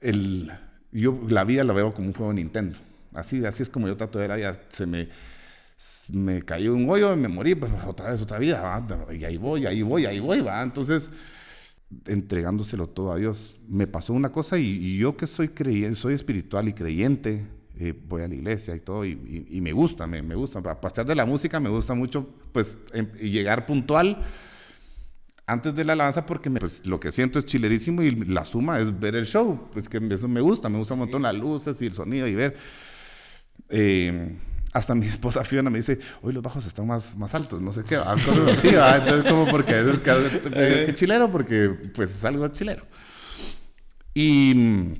[0.01, 0.51] el,
[0.91, 2.79] yo la vida la veo como un juego de Nintendo.
[3.13, 4.59] Así, así es como yo trato de la vida.
[4.71, 5.11] Se me,
[6.09, 8.63] me cayó un hoyo y me morí, pues otra vez otra vida.
[8.63, 9.15] ¿va?
[9.15, 10.41] Y ahí voy, ahí voy, ahí voy.
[10.41, 10.63] ¿va?
[10.63, 11.11] Entonces,
[12.07, 13.59] entregándoselo todo a Dios.
[13.69, 17.47] Me pasó una cosa y, y yo que soy creyente, soy espiritual y creyente,
[17.79, 20.61] eh, voy a la iglesia y todo, y, y, y me gusta, me, me, gusta.
[20.61, 24.23] A pasar de la música me gusta mucho, pues, em, llegar puntual
[25.47, 28.79] antes de la alabanza porque me, pues, lo que siento es chilerísimo y la suma
[28.79, 31.81] es ver el show, pues que eso me gusta, me gusta un montón las luces
[31.83, 32.57] y el sonido y ver.
[33.69, 34.37] Eh,
[34.73, 37.85] hasta mi esposa Fiona me dice, hoy los bajos están más, más altos, no sé
[37.85, 38.97] qué, cosas así, ¿va?
[38.97, 42.85] entonces como porque a veces que, que chilero, porque pues es algo chilero.
[44.15, 44.95] Y,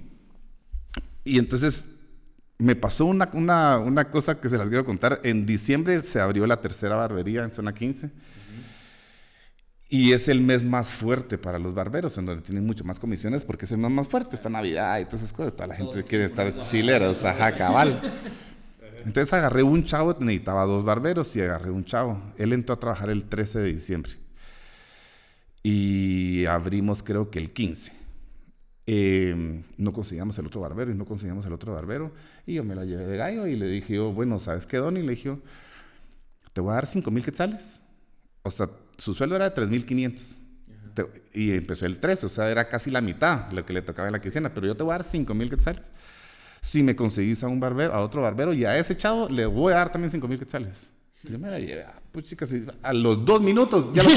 [1.25, 1.89] y entonces
[2.59, 5.21] me pasó una, una, una, cosa que se las quiero contar.
[5.25, 8.07] En diciembre se abrió la tercera barbería en zona 15.
[8.07, 8.13] Uh -huh.
[9.89, 13.45] Y es el mes más fuerte para los barberos, en donde tienen mucho más comisiones,
[13.45, 14.37] porque es el mes más fuerte.
[14.37, 15.53] Está Navidad y todas esas cosas.
[15.53, 18.01] Toda la gente quiere estar chileros, ajá, cabal.
[19.05, 22.23] Entonces agarré un chavo, necesitaba dos barberos y agarré un chavo.
[22.39, 24.13] Él entró a trabajar el 13 de diciembre.
[25.63, 28.04] Y abrimos creo que el 15
[28.87, 32.13] eh, no conseguíamos el otro barbero y no conseguíamos el otro barbero.
[32.47, 34.97] Y yo me la llevé de gallo y le dije yo, bueno, ¿sabes qué, Don?
[34.97, 35.37] Y le dije
[36.53, 37.81] te voy a dar 5 mil quetzales.
[38.43, 40.39] O sea, su sueldo era de 3 mil 500.
[41.33, 44.13] Y empezó el 13, o sea, era casi la mitad lo que le tocaba en
[44.13, 44.55] la quincena.
[44.55, 45.91] Pero yo te voy a dar 5 mil quetzales.
[46.61, 49.73] Si me conseguís a un barbero, a otro barbero y a ese chavo le voy
[49.73, 50.91] a dar también 5 mil quetzales.
[51.25, 54.11] Yo me la llevé, ah, pues chicas, a los dos minutos ya lo,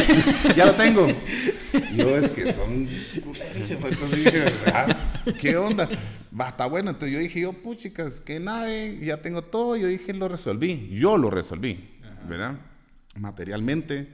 [0.55, 1.07] ya lo tengo.
[1.95, 2.87] Yo es que son.
[2.87, 5.89] Entonces dije, ah, ¿qué onda?
[6.37, 6.91] Va, está bueno.
[6.91, 9.75] Entonces yo dije, yo, puchicas, qué nave, ya tengo todo.
[9.75, 10.89] Yo dije, lo resolví.
[10.91, 11.79] Yo lo resolví,
[12.27, 12.59] ¿verdad?
[13.15, 14.09] Materialmente.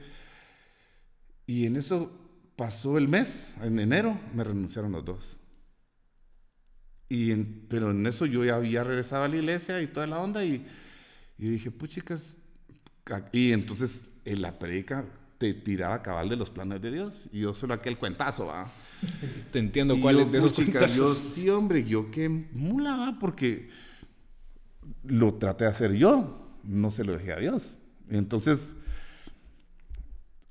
[1.46, 2.12] Y en eso
[2.56, 5.38] pasó el mes, en enero, me renunciaron los dos.
[7.08, 7.34] Y
[7.68, 10.44] pero en eso yo ya había regresado a la iglesia y toda la onda.
[10.44, 10.64] Y,
[11.38, 12.38] y dije, puchicas.
[13.32, 15.04] Y entonces en la predica
[15.38, 17.28] te tiraba cabal de los planes de Dios.
[17.32, 18.70] Y yo solo aquel cuentazo, ¿va?
[19.52, 20.96] Te entiendo cuál de esos cuentazos.
[20.96, 23.18] Yo, sí, hombre, yo qué mula, ¿va?
[23.18, 23.68] Porque
[25.02, 27.78] lo traté de hacer yo, no se lo dejé a Dios.
[28.08, 28.74] Entonces,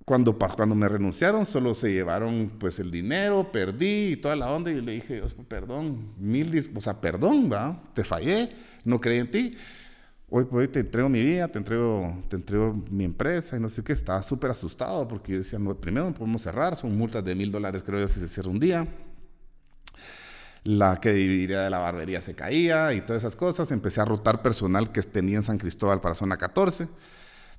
[0.05, 4.71] cuando, cuando me renunciaron, solo se llevaron pues el dinero, perdí y toda la onda.
[4.71, 7.81] Y le dije, Dios, perdón, mil, o sea, perdón, ¿va?
[7.95, 8.51] Te fallé,
[8.83, 9.57] no creí en ti
[10.35, 13.69] hoy por hoy te entrego mi vida, te entrego, te entrego mi empresa y no
[13.69, 13.93] sé qué.
[13.93, 17.83] Estaba súper asustado porque decía, no, primero no podemos cerrar, son multas de mil dólares
[17.85, 18.87] creo yo si se cierra un día.
[20.63, 23.69] La que dividiría de la barbería se caía y todas esas cosas.
[23.69, 26.87] Empecé a rotar personal que tenía en San Cristóbal para zona 14,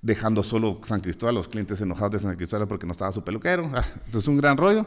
[0.03, 3.71] dejando solo San Cristóbal, los clientes enojados de San Cristóbal porque no estaba su peluquero.
[4.07, 4.85] Entonces un gran rollo.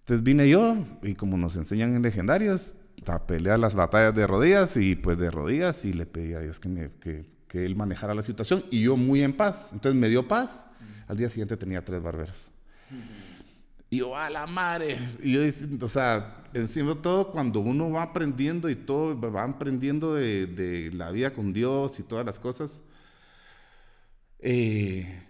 [0.00, 2.74] Entonces vine yo y como nos enseñan en legendarias,
[3.06, 6.58] a pelear las batallas de rodillas y pues de rodillas y le pedí a Dios
[6.58, 9.70] que, me, que, que, él manejara la situación y yo muy en paz.
[9.72, 10.66] Entonces me dio paz.
[11.06, 12.50] Al día siguiente tenía tres barberos.
[13.90, 14.98] Y yo, a la madre.
[15.22, 15.40] Y yo,
[15.80, 20.92] o sea, encima de todo, cuando uno va aprendiendo y todo, va aprendiendo de, de
[20.92, 22.82] la vida con Dios y todas las cosas,
[24.40, 25.22] eh,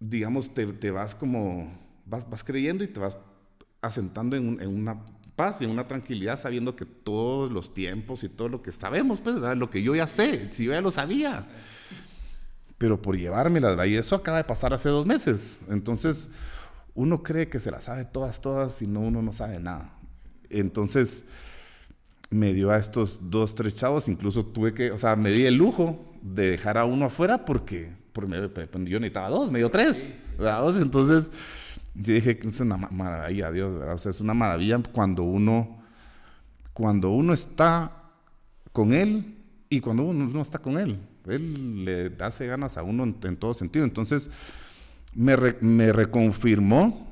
[0.00, 1.72] digamos, te, te, vas como,
[2.06, 3.16] vas, vas creyendo y te vas
[3.82, 8.48] asentando en, en una paz y una tranquilidad sabiendo que todos los tiempos y todo
[8.48, 11.46] lo que sabemos, pues, lo que yo ya sé, si yo ya lo sabía.
[12.78, 15.58] Pero por llevármelas, y eso acaba de pasar hace dos meses.
[15.68, 16.28] Entonces,
[16.94, 19.92] uno cree que se las sabe todas, todas, y no, uno no sabe nada.
[20.48, 21.24] Entonces,
[22.30, 25.56] me dio a estos dos, tres chavos, incluso tuve que, o sea, me di el
[25.56, 28.30] lujo de dejar a uno afuera porque, porque
[28.86, 30.14] yo necesitaba dos, me dio tres.
[30.80, 31.30] Entonces,
[31.94, 33.94] yo dije que es una maravilla, Dios, ¿verdad?
[33.94, 35.82] O sea, es una maravilla cuando uno,
[36.72, 37.92] cuando uno está
[38.72, 39.36] con Él
[39.68, 41.00] y cuando uno no está con Él.
[41.26, 43.84] Él le hace ganas a uno en, todo sentido.
[43.84, 44.30] Entonces,
[45.14, 47.08] me, me, reconfirmó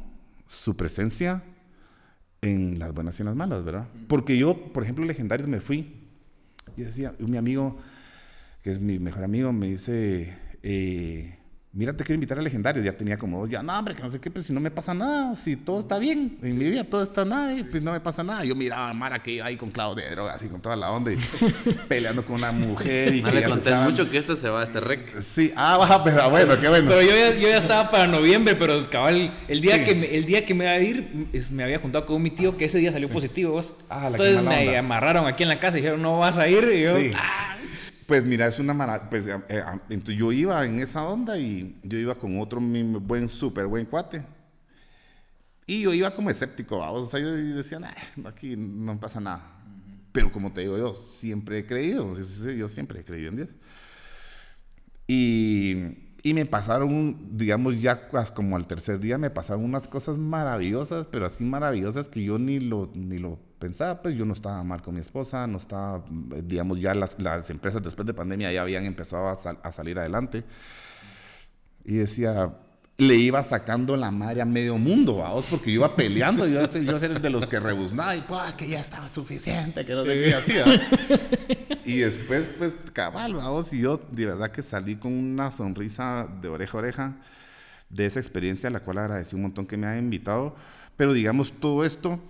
[0.47, 1.45] su presencia
[2.41, 3.89] en las buenas y en las malas, ¿verdad?
[4.07, 5.95] Porque yo, por ejemplo, legendarios me fui
[6.77, 7.79] y decía, mi amigo,
[8.63, 11.38] que es mi mejor amigo, me dice, eh,
[11.79, 12.85] mira, te quiero invitar a Legendarios.
[12.85, 14.71] Ya tenía como dos, ya, no, hombre, que no sé qué, pero si no me
[14.71, 18.01] pasa nada, si todo está bien, en mi vida todo está nada, pues no me
[18.01, 18.45] pasa nada.
[18.45, 20.91] Yo miraba a Mara que iba ahí con clavo de drogas y con toda la
[20.91, 21.17] onda y
[21.89, 23.15] peleando con una mujer.
[23.15, 25.21] Y no le conté mucho que este se va a este rec.
[25.21, 26.89] Sí, ah, baja, pero bueno, qué bueno.
[26.89, 30.25] Pero yo ya, yo ya estaba para noviembre, pero cabal, el día, que, me, el
[30.25, 32.91] día que me iba a ir, me había juntado con mi tío que ese día
[32.91, 33.53] salió positivo.
[33.53, 33.73] Vos.
[33.89, 36.69] Ah, la Entonces me amarraron aquí en la casa y dijeron, no vas a ir.
[36.75, 37.58] Y yo, ah,
[38.09, 39.11] pues mira, es una maravilla.
[39.11, 39.39] Pues, eh,
[39.91, 44.25] eh, yo iba en esa onda y yo iba con otro buen, súper buen cuate.
[45.67, 47.93] Y yo iba como escéptico, o sea, yo decía, nah,
[48.25, 49.43] aquí no pasa nada.
[50.11, 52.17] Pero como te digo, yo siempre he creído,
[52.57, 53.51] yo siempre he creído en Dios.
[55.07, 55.75] Y,
[56.23, 61.27] y me pasaron, digamos, ya como al tercer día, me pasaron unas cosas maravillosas, pero
[61.27, 64.95] así maravillosas que yo ni lo, ni lo pensaba, pues yo no estaba mal con
[64.95, 66.05] mi esposa, no estaba,
[66.45, 70.45] digamos, ya las, las empresas después de pandemia ya habían empezado a, salir adelante.
[71.85, 72.53] Y decía,
[72.97, 76.97] le iba sacando la madre a medio mundo, vamos, porque yo iba peleando, yo, yo
[76.97, 80.35] era de los que rebuznaba y pues que ya estaba suficiente, que no sé qué
[80.35, 80.65] hacía.
[81.85, 86.49] y después, pues, cabal, vamos, y yo de verdad que salí con una sonrisa de
[86.49, 87.17] oreja a oreja
[87.91, 90.55] de esa experiencia, a la cual agradecí un montón que me haya invitado.
[90.97, 92.21] Pero digamos, todo esto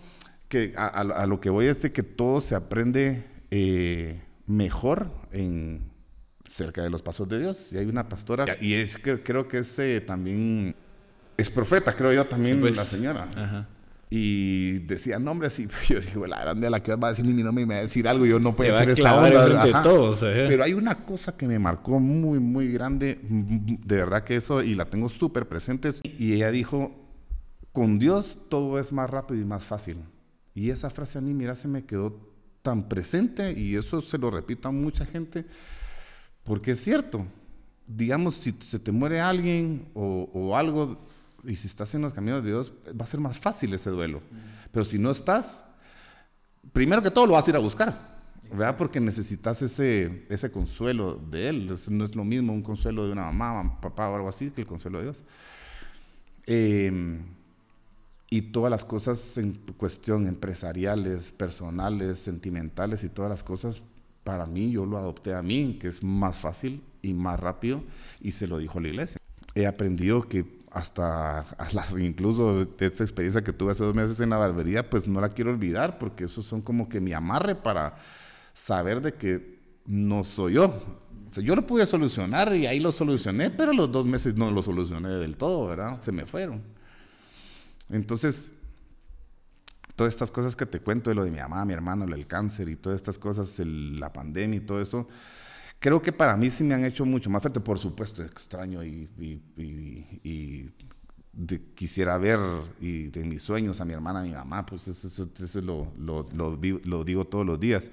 [0.49, 5.91] que a, lo que voy es de que todo se aprende eh, mejor en
[6.47, 7.73] cerca de los pasos de Dios.
[7.73, 10.75] Y hay una pastora y es que creo que es eh, también
[11.37, 13.69] es profeta, creo yo también pues, la señora.
[14.11, 17.43] Y decía nombres y yo dije, la grande la que va a decir ni mi
[17.43, 19.83] nombre y me va a decir algo, yo no puedo hacer esta onda.
[19.83, 24.63] Todos, Pero hay una cosa que me marcó muy, muy grande, de verdad que eso,
[24.63, 26.93] y la tengo súper presente, y ella dijo,
[27.73, 29.99] con Dios todo es más rápido y más fácil.
[30.59, 32.19] Y esa frase a mí, mira, se me quedó
[32.63, 35.47] tan presente y eso se lo repito a mucha gente
[36.43, 37.25] porque es cierto.
[37.87, 40.99] Digamos, si se te muere alguien o, algo
[41.45, 44.21] y si estás en los caminos de Dios, va a ser más fácil ese duelo.
[44.73, 45.65] Pero si no estás,
[46.73, 48.19] primero que todo lo vas a ir a buscar.
[48.51, 48.77] ¿verdad?
[48.77, 51.73] Porque necesitas ese, ese consuelo de Él.
[51.89, 54.67] No es lo mismo un consuelo de una mamá, papá o algo así que el
[54.67, 55.23] consuelo de Dios.
[56.47, 57.21] Eh,
[58.31, 63.83] y todas las cosas en cuestión empresariales, personales, sentimentales y todas las cosas,
[64.23, 67.83] para mí yo lo adopté a mí, que es más fácil y más rápido,
[68.21, 69.19] y se lo dijo la iglesia.
[69.55, 71.47] He aprendido que hasta,
[71.99, 75.31] incluso de esta experiencia que tuve hace dos meses en la barbería, pues no la
[75.31, 77.97] quiero olvidar, porque esos son como que mi amarre para
[78.53, 80.67] saber de que no soy yo.
[80.67, 84.51] O sea, yo lo pude solucionar y ahí lo solucioné, pero los dos meses no
[84.51, 85.99] lo solucioné del todo, ¿verdad?
[86.01, 86.63] Se me fueron.
[87.91, 88.51] Entonces,
[89.99, 92.69] todas estas cosas que te cuento de lo de mi mamá, mi hermano, el cáncer
[92.69, 95.09] y todas estas cosas, la pandemia y todo eso,
[95.81, 97.61] creo que para mí sí me han hecho mucho más fuerte.
[97.61, 99.09] Por supuesto, extraño y,
[101.75, 102.39] quisiera ver
[102.81, 105.29] y de mis sueños a mi hermana, a mi mamá, pues eso,
[105.63, 107.91] lo, lo, digo todos los días.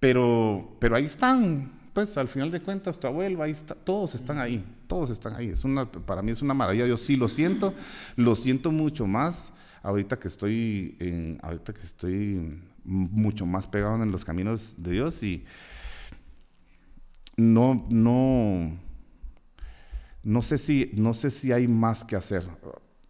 [0.00, 4.38] Pero, pero ahí están, pues al final de cuentas, tu abuelo, ahí está, todos están
[4.38, 5.48] ahí, todos están ahí.
[5.48, 7.74] Es una, para mí es una maravilla, yo sí lo siento,
[8.14, 14.24] lo siento mucho más ahorita que estoy, ahorita que estoy mucho más pegado en los
[14.24, 15.44] caminos de Dios y
[17.36, 18.78] no, no,
[20.22, 22.44] no sé si, no sé si hay más que hacer,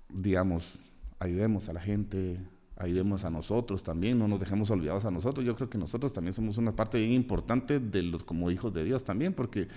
[0.09, 0.78] digamos,
[1.18, 2.39] ayudemos a la gente,
[2.79, 5.45] ayudemos a nosotros también, no nos dejemos olvidados a nosotros.
[5.45, 8.85] Yo creo que nosotros también somos una parte bien importante de los como hijos de
[8.85, 9.68] Dios también, porque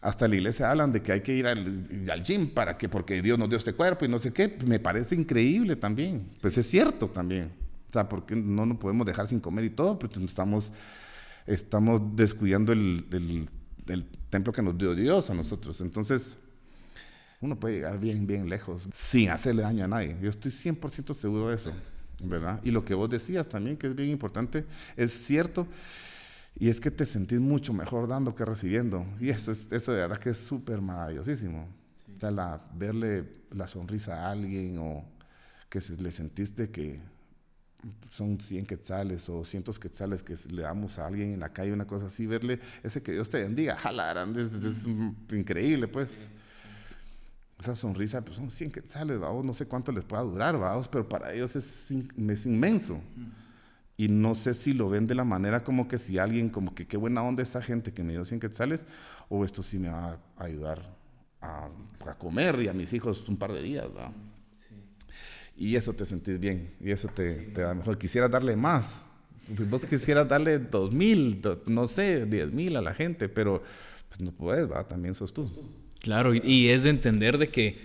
[0.00, 3.38] hasta la iglesia hablan de que hay que ir al, gym para que, porque Dios
[3.38, 4.56] nos dio este cuerpo y no sé qué.
[4.66, 6.28] Me parece increíble también.
[6.40, 7.50] Pues es cierto también.
[7.88, 10.72] O sea, porque no nos podemos dejar sin comer y todo, pues estamos,
[11.46, 13.48] estamos descuidando el, el,
[13.86, 15.80] el templo que nos dio Dios a nosotros.
[15.80, 16.36] Entonces,
[17.44, 20.16] uno puede llegar bien, bien lejos sin hacerle daño a nadie.
[20.22, 21.72] Yo estoy 100% seguro de eso,
[22.22, 22.58] ¿verdad?
[22.64, 24.64] Y lo que vos decías también, que es bien importante,
[24.96, 25.66] es cierto.
[26.58, 29.04] Y es que te sentís mucho mejor dando que recibiendo.
[29.20, 31.68] Y eso, es, eso de verdad que es súper maravillosísimo.
[32.16, 35.04] O sea, la, verle la sonrisa a alguien o
[35.68, 36.98] que se, le sentiste que
[38.08, 41.86] son 100 quetzales o cientos quetzales que le damos a alguien en la calle, una
[41.86, 44.86] cosa así, verle ese que Dios te bendiga, jala, es, es
[45.30, 46.28] increíble, pues
[47.58, 51.08] esa sonrisa, pues son 100 quetzales, vamos, no sé cuánto les pueda durar, vamos, pero
[51.08, 53.00] para ellos es, es inmenso.
[53.96, 56.86] Y no sé si lo ven de la manera como que si alguien, como que
[56.86, 58.86] qué buena onda esta gente que me dio 100 quetzales,
[59.28, 60.82] o esto sí me va a ayudar
[61.40, 61.68] a,
[62.18, 64.10] comer y a mis hijos un par de días, ¿verdad?
[65.56, 67.96] Y eso te sentís bien, y eso te, te da mejor.
[67.96, 69.06] Quisiera darle más.
[69.54, 73.62] Pues vos quisieras darle dos mil, no sé, diez mil a la gente, pero
[74.08, 74.82] pues no puedes, ¿va?
[74.88, 75.48] También sos tú.
[76.04, 77.78] Claro, y, es de entender de que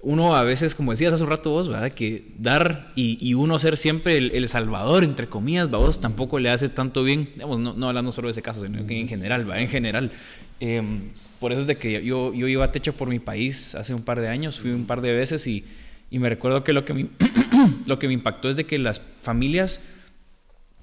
[0.00, 1.92] uno a veces, como decías hace un rato vos, ¿verdad?
[1.92, 7.04] Que dar y, uno ser siempre el, salvador, entre comillas, vos tampoco le hace tanto
[7.04, 9.60] bien, digamos, no, hablando solo de ese caso, sino que en general, ¿va?
[9.60, 10.12] En general.
[10.60, 13.92] Em, por eso es de que yo, yo iba a techo por mi país hace
[13.92, 15.66] un par de años, fui un par de veces y,
[16.10, 17.08] y me recuerdo que lo que, me,
[17.86, 19.82] lo que me impactó es de que las familias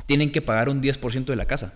[0.06, 1.74] tienen que pagar un 10% de la casa.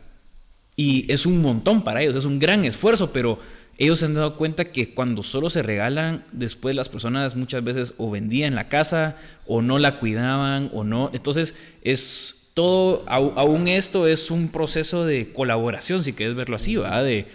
[0.76, 3.40] Y es un montón para ellos, es un gran esfuerzo, pero
[3.78, 7.94] ellos se han dado cuenta que cuando solo se regalan, después las personas muchas veces
[7.98, 11.12] o vendían la casa o no la cuidaban o no.
[11.14, 17.04] Entonces es todo, aún esto es un proceso de colaboración, si quieres verlo así, ¿verdad?
[17.04, 17.28] De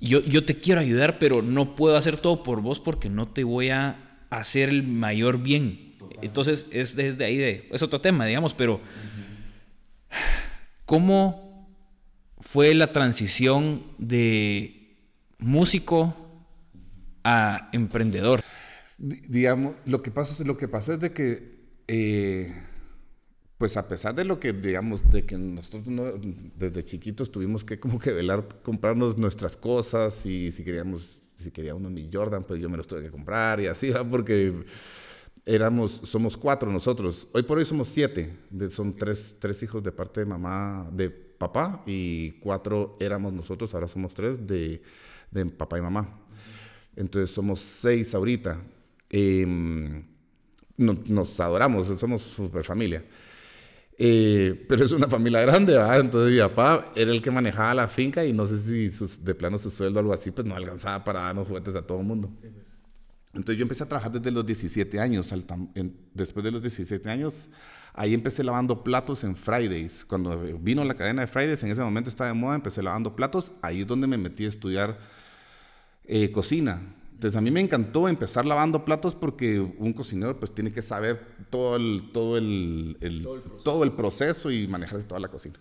[0.00, 3.44] yo, yo te quiero ayudar, pero no puedo hacer todo por vos porque no te
[3.44, 3.96] voy a
[4.30, 5.94] hacer el mayor bien.
[6.22, 8.80] Entonces es desde ahí de, es otro tema, digamos, pero
[10.86, 11.68] ¿cómo
[12.38, 14.79] fue la transición de
[15.40, 16.14] músico
[17.24, 18.40] a emprendedor?
[18.98, 22.52] Digamos, lo que pasa es lo que pasó es de que, eh,
[23.58, 25.84] pues a pesar de lo que, digamos, de que nosotros
[26.56, 31.74] desde chiquitos tuvimos que como que velar, comprarnos nuestras cosas y si queríamos, si quería
[31.74, 34.64] uno mi Jordan, pues yo me los tuve que comprar y así, porque
[35.46, 37.28] éramos, somos cuatro nosotros.
[37.32, 38.36] Hoy por hoy somos siete.
[38.68, 43.88] Son tres, tres hijos de parte de mamá, de papá y cuatro éramos nosotros, ahora
[43.88, 44.82] somos tres de
[45.30, 46.08] de papá y mamá.
[46.96, 48.60] Entonces somos seis ahorita.
[49.08, 50.04] Em,
[50.76, 53.04] nos adoramos, somos super familia.
[54.02, 56.00] Eh, pero es una familia grande, ¿verdad?
[56.00, 59.58] Entonces mi papá era el que manejaba la finca y no sé si de plano
[59.58, 62.30] su sueldo o algo así, pues no alcanzaba para darnos juguetes a todo el mundo.
[62.40, 62.50] Pues.
[63.34, 65.32] Entonces yo empecé a trabajar desde los 17 años.
[66.14, 67.50] después de los 17 años,
[67.94, 70.04] ahí empecé lavando platos en Fridays.
[70.04, 73.52] Cuando vino la cadena de Fridays, en ese momento estaba de moda, empecé lavando platos.
[73.62, 74.98] Ahí es donde me metí a estudiar
[76.04, 76.80] eh, cocina.
[77.12, 81.20] Entonces a mí me encantó empezar lavando platos porque un cocinero pues tiene que saber
[81.50, 82.96] todo el, todo el,
[83.62, 85.56] todo, el proceso y manejarse toda la cocina.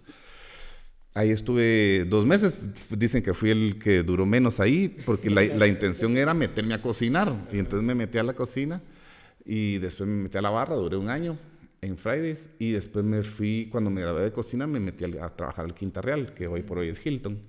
[1.13, 2.57] Ahí estuve dos meses,
[2.97, 6.82] dicen que fui el que duró menos ahí porque la, la intención era meterme a
[6.82, 8.82] cocinar y entonces me metí a la cocina
[9.43, 11.38] Y después me metí a la barra, duré un año
[11.82, 12.49] en Fridays.
[12.59, 16.01] Y después me fui, cuando me gradué de cocina, me metí a, trabajar al Quinta
[16.01, 17.39] Real, que hoy por hoy es Hilton.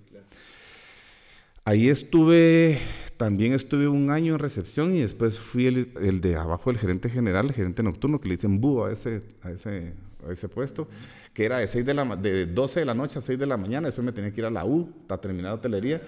[1.64, 2.78] Ahí estuve,
[3.16, 7.10] también estuve un año en recepción y después fui el, el de abajo, el gerente
[7.10, 9.92] general, el gerente nocturno, que le dicen búho a ese, a ese,
[10.26, 10.88] a ese puesto,
[11.34, 13.56] que era de, 6 de, la, de 12 de la noche a 6 de la
[13.56, 13.88] mañana.
[13.88, 16.02] Después me tenía que ir a la U, a terminar hotelería.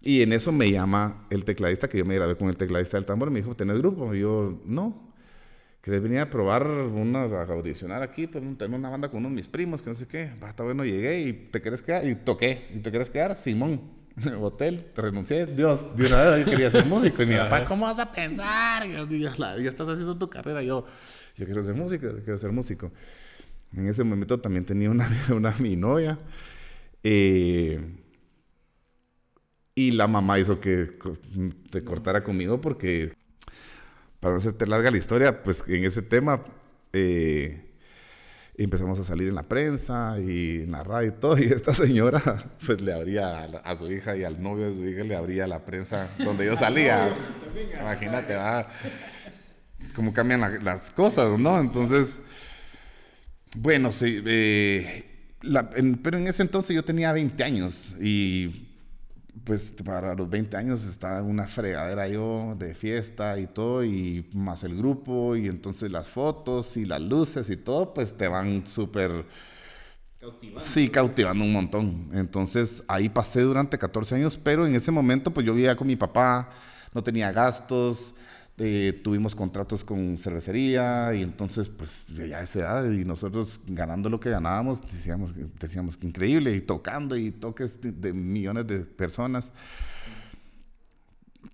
[0.00, 3.06] Y en eso me llama el tecladista, que yo me grabé con el tecladista del
[3.06, 4.14] tambor, y me dijo, ¿tenés grupo?
[4.14, 5.11] Y yo, no.
[5.82, 8.28] ¿Querés venir a probar, una, a audicionar aquí?
[8.28, 10.30] Pues tener una banda con uno de mis primos, que no sé qué.
[10.40, 12.06] Va, está bueno, llegué y te querés quedar.
[12.06, 12.68] Y toqué.
[12.72, 13.34] ¿Y te querés quedar?
[13.34, 13.80] Simón.
[14.40, 15.46] Hotel, renuncié.
[15.46, 17.24] Dios, de una vez yo quería ser músico.
[17.24, 18.86] Y mi papá, ¿cómo vas a pensar?
[18.86, 20.62] Yo, ya, ya estás haciendo tu carrera.
[20.62, 20.86] Yo,
[21.36, 22.92] yo quiero ser músico, quiero ser músico.
[23.72, 26.16] En ese momento también tenía una, una mi novia.
[27.02, 27.80] Eh,
[29.74, 30.96] y la mamá hizo que
[31.70, 33.12] te cortara conmigo porque,
[34.22, 36.44] para no hacerte larga la historia, pues en ese tema
[36.92, 37.72] eh,
[38.56, 41.36] empezamos a salir en la prensa y en la radio y todo.
[41.42, 42.22] Y esta señora,
[42.64, 45.64] pues le abría a, su hija y al novio de su hija le abría la
[45.64, 47.12] prensa donde yo salía.
[47.80, 48.68] Imagínate, va
[49.92, 51.58] cómo cambian las cosas, ¿no?
[51.58, 52.20] Entonces,
[53.56, 54.22] bueno, sí.
[54.24, 55.04] Eh,
[56.00, 58.71] pero en ese entonces yo tenía 20 años y
[59.44, 64.28] pues para los 20 años estaba en una fregadera yo de fiesta y todo, y
[64.32, 68.66] más el grupo, y entonces las fotos y las luces y todo, pues te van
[68.66, 69.26] súper...
[70.20, 70.60] Cautivando.
[70.60, 72.08] Sí, cautivando un montón.
[72.12, 75.96] Entonces ahí pasé durante 14 años, pero en ese momento pues yo vivía con mi
[75.96, 76.50] papá,
[76.94, 78.14] no tenía gastos,
[78.58, 84.10] eh, tuvimos contratos con cervecería y entonces pues ya a esa edad y nosotros ganando
[84.10, 89.52] lo que ganábamos decíamos, decíamos que increíble y tocando y toques de, millones de personas.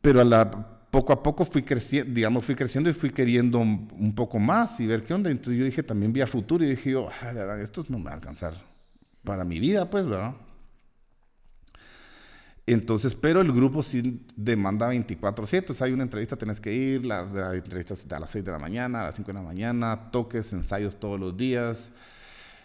[0.02, 0.50] Pero a la,
[0.90, 4.86] poco a poco fui creciendo, digamos, fui creciendo y fui queriendo un, poco más y
[4.86, 5.30] ver qué onda.
[5.30, 8.14] Entonces yo dije también vía futuro y dije yo, ah, esto no me va a
[8.14, 8.54] alcanzar
[9.22, 10.34] para mi vida, pues, ¿verdad?
[12.70, 15.70] Entonces, pero el grupo sí demanda 24/7.
[15.70, 18.52] O sea, hay una entrevista, tenés que ir, la, la entrevista a las 6 de
[18.52, 21.92] la mañana, a las 5 de la mañana, toques, ensayos todos los días,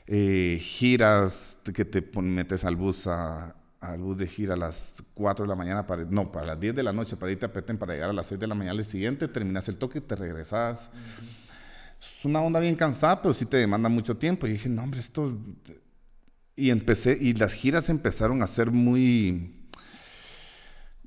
[0.08, 5.46] eh, giras que te metes al bus a, al bus de gira a las 4
[5.46, 7.78] de la mañana, para, no, para las 10 de la noche para irte a Petén
[7.78, 10.18] para llegar a las 6 de la mañana al siguiente, terminas el toque y te
[10.18, 10.92] regresas.
[12.02, 14.48] Es una onda bien cansada, pero sí te demanda mucho tiempo.
[14.48, 15.38] Y dije, no, hombre, esto...
[16.58, 19.63] Y empecé, y las giras empezaron a ser muy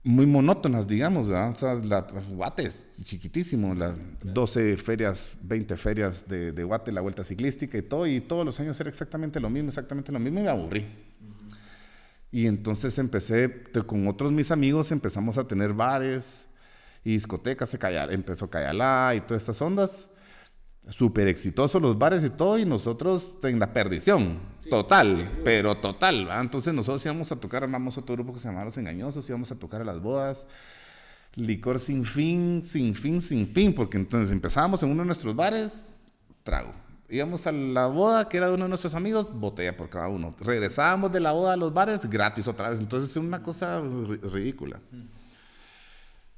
[0.06, 1.50] muy monótonas, digamos, ¿verdad?
[1.50, 3.92] O sea, la, Guate es chiquitísimo, las
[4.22, 8.60] 12 ferias, 20 ferias de, de, Guate, la vuelta ciclística y todo, y todos los
[8.60, 10.86] años era exactamente lo mismo, exactamente lo mismo, y me aburrí.
[12.30, 16.46] Y entonces empecé, con otros mis amigos, empezamos a tener bares
[17.02, 20.08] y discotecas, se callar, empezó Cayalá y todas estas ondas,
[20.88, 24.38] súper exitosos los bares y todo, y nosotros en la perdición,
[24.68, 26.28] total, pero total.
[26.40, 29.56] Entonces nosotros íbamos a tocar, armamos otro grupo que se llamaba Los Engañosos, íbamos a
[29.56, 30.46] tocar a las bodas,
[31.34, 35.92] licor sin fin, sin fin, sin fin, porque entonces empezábamos en uno de nuestros bares,
[36.42, 36.72] trago.
[37.08, 40.34] Íbamos a la boda, que era de uno de nuestros amigos, botella por cada uno.
[40.40, 42.80] Regresábamos de la boda a los bares, gratis otra vez.
[42.80, 44.80] Entonces es una cosa ridícula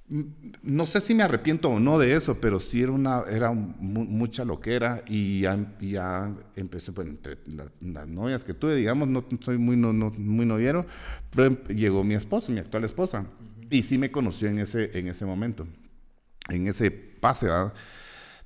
[0.09, 4.45] no sé si me arrepiento o no de eso, pero sí era, una, era mucha
[4.45, 7.37] loquera y ya, ya empecé, pues, entre
[7.81, 10.87] las, novias que tuve, digamos, no soy muy, no, muy noviero,
[11.31, 13.27] pero em, llegó mi esposa, mi actual esposa,
[13.71, 15.67] y sí me conoció en ese, en ese momento,
[16.49, 17.75] en ese pase, ¿verdad?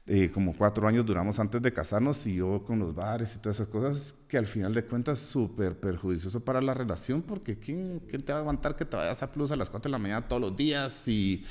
[0.04, 3.60] Eh, como cuatro años duramos antes de casarnos y yo con los bares y todas
[3.60, 8.20] esas cosas que al final de cuentas súper perjudicioso para la relación porque ¿quién, ¿quién,
[8.22, 10.26] te va a aguantar que te vayas a Plus a las 4 de la mañana
[10.26, 11.44] todos los días y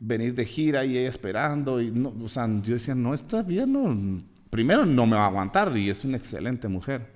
[0.00, 3.72] venir de gira y ella esperando y no, o sea, yo decía, no, está bien,
[3.72, 7.12] no, primero no me va a aguantar y es una excelente mujer.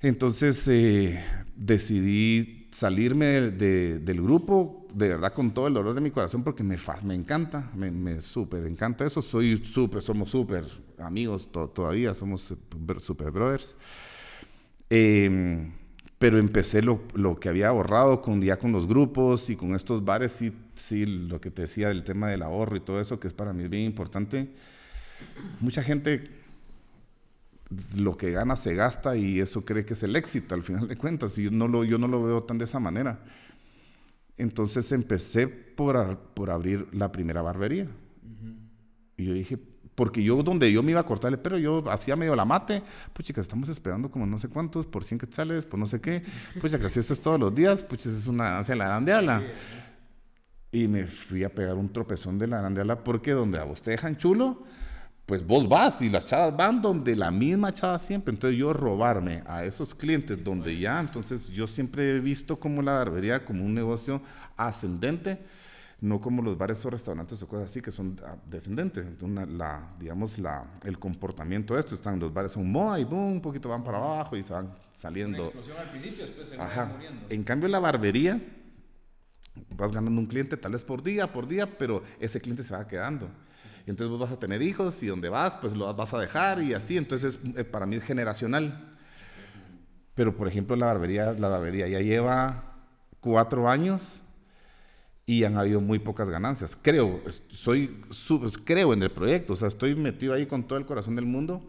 [0.00, 1.20] Entonces eh,
[1.56, 6.76] decidí salirme del grupo de verdad con todo el dolor de mi corazón porque me,
[7.02, 9.22] me encanta, me, me súper encanta eso.
[9.22, 10.64] Soy súper, somos súper
[10.98, 12.54] amigos todavía, somos
[13.00, 13.76] súper brothers.
[14.90, 15.72] Em,
[16.18, 20.04] pero empecé lo, lo, que había ahorrado con, ya con los grupos y con estos
[20.04, 23.28] bares, sí, sí, lo que te decía del tema del ahorro y todo eso, que
[23.28, 24.50] es para mí bien importante.
[25.60, 26.28] Mucha gente
[27.96, 30.96] lo que gana se gasta y eso cree que es el éxito al final de
[30.96, 31.36] cuentas.
[31.38, 33.20] Y yo no lo, yo no lo veo tan de esa manera.
[34.36, 37.88] Entonces empecé por, por abrir la primera barbería.
[39.16, 39.58] Y yo dije,
[39.98, 42.84] porque yo donde yo me iba a cortar el pelo, yo hacía medio la mate,
[43.12, 46.22] pues chicas, estamos esperando como no sé cuántos, por 100 quetzales, por no sé qué,
[46.60, 49.12] pues ya que si esto es todos los días, pues es una hacia la grande
[49.12, 49.42] habla.
[50.70, 53.82] Y me fui a pegar un tropezón de la grande ala porque donde a vos
[53.82, 54.62] te dejan chulo,
[55.28, 58.32] pues vos vas y las chavas van donde la misma chava siempre.
[58.32, 62.92] Entonces yo robarme a esos clientes donde ya, entonces yo siempre he visto como la
[62.92, 64.22] barbería como un negocio
[64.56, 65.38] ascendente,
[66.00, 69.04] no como los bares o restaurantes o cosas así que son ah, descendentes.
[69.50, 73.42] la, digamos, la, el comportamiento de esto, están los bares son moda y boom, un
[73.42, 75.42] poquito van para abajo y se van saliendo.
[75.42, 76.86] Una explosión al principio, después se Ajá.
[76.86, 77.26] muriendo.
[77.28, 78.40] En cambio la barbería,
[79.76, 82.86] vas ganando un cliente tal vez por día, por día, pero ese cliente se va
[82.86, 83.28] quedando.
[83.88, 86.60] Y entonces vos vas a tener hijos y donde vas, pues lo vas a dejar
[86.62, 86.98] y así.
[86.98, 88.94] Entonces, eh, para mí es generacional.
[90.14, 92.74] Pero, por ejemplo, la barbería, la barbería ya lleva
[93.20, 94.20] cuatro años
[95.24, 96.76] y han habido muy pocas ganancias.
[96.76, 98.04] Creo, soy,
[98.66, 101.66] creo en el proyecto, o sea, estoy metido ahí con todo el corazón del mundo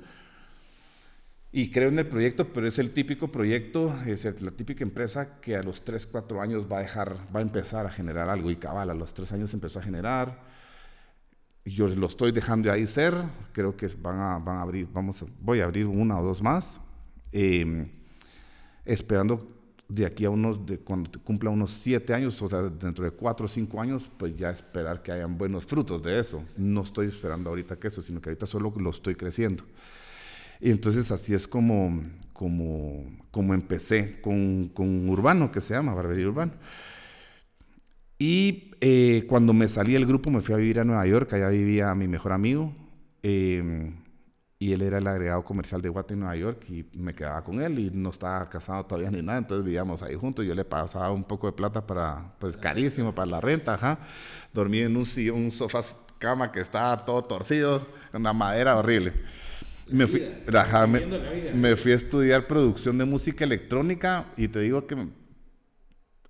[1.54, 5.56] y creo en el proyecto, pero es el típico proyecto, es la típica empresa que
[5.56, 8.58] a los tres, cuatro años va a dejar, va a empezar a generar algo y
[8.58, 10.59] cabal, a los tres años empezó a generar
[11.66, 13.14] yo lo estoy dejando ahí ser,
[13.52, 16.80] creo que van a, van a abrir, vamos voy a abrir una o dos más,
[17.32, 17.90] em,
[18.86, 19.48] esperando
[19.90, 23.48] de aquí a unos, de cuando cumpla unos siete años, o sea, dentro de cuatro
[23.48, 26.44] o cinco años, pues ya esperar que hayan buenos frutos de eso.
[26.58, 29.64] No estoy esperando ahorita que eso, sino que ahorita solo lo estoy creciendo.
[30.62, 32.04] Y entonces así es como,
[32.34, 36.54] como, como empecé con, con Urbano, que se llama Barbería Urbano.
[38.20, 41.48] Y eh, cuando me salí del grupo me fui a vivir a Nueva York, allá
[41.50, 42.74] vivía mi mejor amigo.
[43.24, 43.96] Em,
[44.60, 47.62] y él era el agregado comercial de Guate en Nueva York y me quedaba con
[47.62, 50.46] él y no estaba casado todavía ni nada, entonces vivíamos ahí juntos.
[50.46, 54.00] Yo le pasaba un poco de plata para, pues carísimo para la renta, ajá.
[54.54, 55.82] Dormí en un, un sofá
[56.18, 59.14] cama que estaba todo torcido, una madera horrible.
[59.88, 60.22] Me fui,
[60.90, 65.08] me, me fui a estudiar producción de música electrónica y te digo que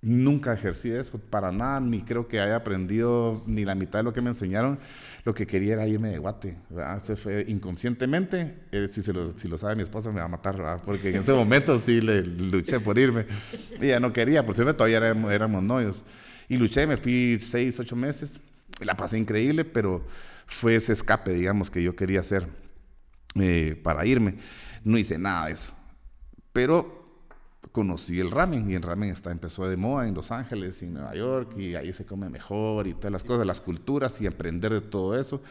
[0.02, 4.14] Nunca ejercí eso, para nada, ni creo que haya aprendido ni la mitad de lo
[4.14, 4.78] que me enseñaron.
[5.24, 6.56] Lo que quería era irme de guate,
[7.04, 10.80] Se fue inconscientemente, eh, si, lo, si lo sabe mi esposa me va a matar,
[10.86, 13.26] porque en ese momento sí le luché por irme.
[13.78, 16.02] Ella no quería, por cierto, todavía éramos, éramos novios.
[16.48, 18.40] Y luché, me fui seis, ocho meses,
[18.82, 20.02] la pasé increíble, pero
[20.46, 22.46] fue ese escape, digamos, que yo quería hacer
[23.34, 24.38] eh, para irme.
[24.82, 25.74] No hice nada de eso.
[26.54, 26.99] Pero
[27.72, 31.14] conocí el ramen y el ramen está, empezó de moda en Los Ángeles y Nueva
[31.14, 34.80] York y ahí se come mejor y todas las cosas, las culturas y aprender de
[34.80, 35.42] todo eso.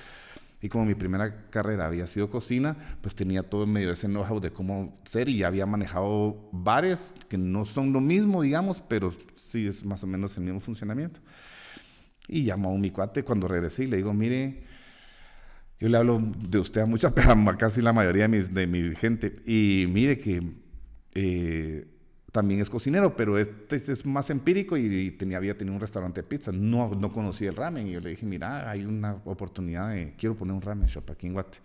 [0.61, 4.41] Y como mi primera carrera había sido cocina, pues tenía todo en medio ese know-how
[4.41, 9.13] de cómo ser y ya había manejado bares que no son lo mismo, digamos, pero
[9.35, 11.21] sí es más o menos el mismo funcionamiento.
[12.27, 14.63] Y llamó a mi cuate cuando regresé y le digo, mire,
[15.79, 17.13] yo le hablo de usted a mucha,
[17.57, 20.41] casi la mayoría de de mi gente, y mire que
[21.15, 21.87] eh,
[22.39, 26.27] también es cocinero, pero este, es más empírico y, tenía, había tenido un restaurante de
[26.27, 26.53] pizza.
[26.53, 30.37] No, no conocía el ramen y yo le dije, mira, hay una oportunidad de, quiero
[30.37, 31.57] poner un ramen shop aquí en Guate.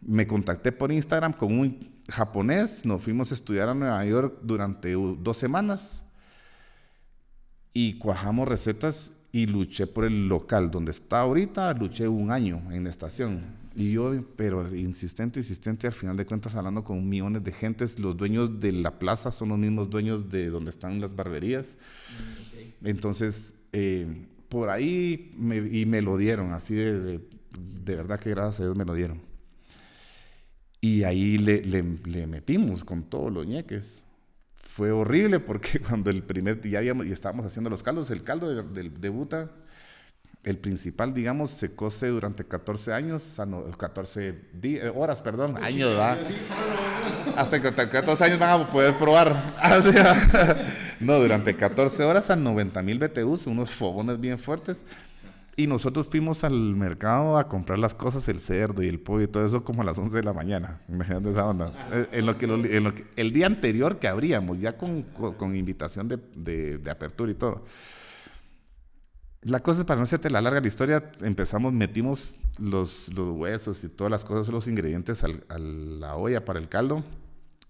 [0.00, 4.92] Me contacté por Instagram con un japonés, nos fuimos a estudiar a Nueva York durante
[4.92, 6.04] dos semanas
[7.74, 12.84] y cuajamos recetas y luché por el local donde está ahorita, luché un año en
[12.84, 17.52] la estación y yo, pero insistente, insistente, al final de cuentas hablando con millones de
[17.52, 21.76] gentes, los dueños de la plaza son los mismos dueños de donde están las barberías.
[22.80, 28.30] Mm, Entonces, eh, por ahí me, y me lo dieron, así de, de, verdad que
[28.30, 29.20] gracias a Dios me lo dieron.
[30.80, 34.04] Y ahí le, le, le metimos con todos los ñeques.
[34.54, 38.48] Fue horrible porque cuando el primer día habíamos, y estábamos haciendo los caldos, el caldo
[38.48, 39.50] de, de, de buta
[40.46, 43.36] el principal, digamos, se cose durante 14 años,
[43.76, 46.20] 14 eh, horas, perdón, años, ¿verdad?
[47.36, 49.56] Hasta que 14 años van a poder probar.
[51.00, 54.84] no, durante 14 horas a 90 mil BTUs, unos fogones bien fuertes.
[55.56, 59.28] Y nosotros fuimos al mercado a comprar las cosas, el cerdo y el pollo y
[59.28, 60.80] todo eso como a las 11 de la mañana.
[60.88, 61.88] Imagínate esa onda.
[61.90, 65.56] Eh, en lo que, en lo que el día anterior que abríamos, ya con, con,
[65.56, 67.64] invitación de, de, de apertura y todo.
[69.46, 73.88] La cosa es, para no hacerte la larga la historia, empezamos, metimos los, huesos y
[73.88, 75.28] todas las cosas, los ingredientes a
[75.58, 77.04] la olla para el caldo,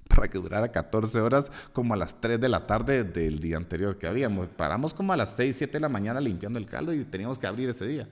[0.08, 3.98] para que durara 14 horas, como a las 3 de la tarde del día anterior
[3.98, 4.48] que abríamos.
[4.48, 7.46] Paramos como a las 6, 7 de la mañana limpiando el caldo y teníamos que
[7.46, 8.08] abrir ese día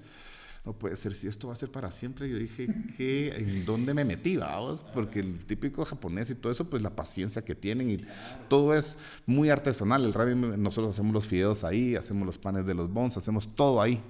[0.65, 3.93] no puede ser, si esto va a ser para siempre, yo dije, ¿qué, ¿en dónde
[3.93, 4.39] me metí?
[4.95, 8.01] Porque el típico japonés y todo eso, pues la paciencia que tienen y
[8.49, 8.97] todo es
[9.27, 10.05] muy artesanal.
[10.05, 13.83] El ramen, nosotros hacemos los fideos ahí, hacemos los panes de los bons, hacemos todo
[13.83, 14.03] ahí.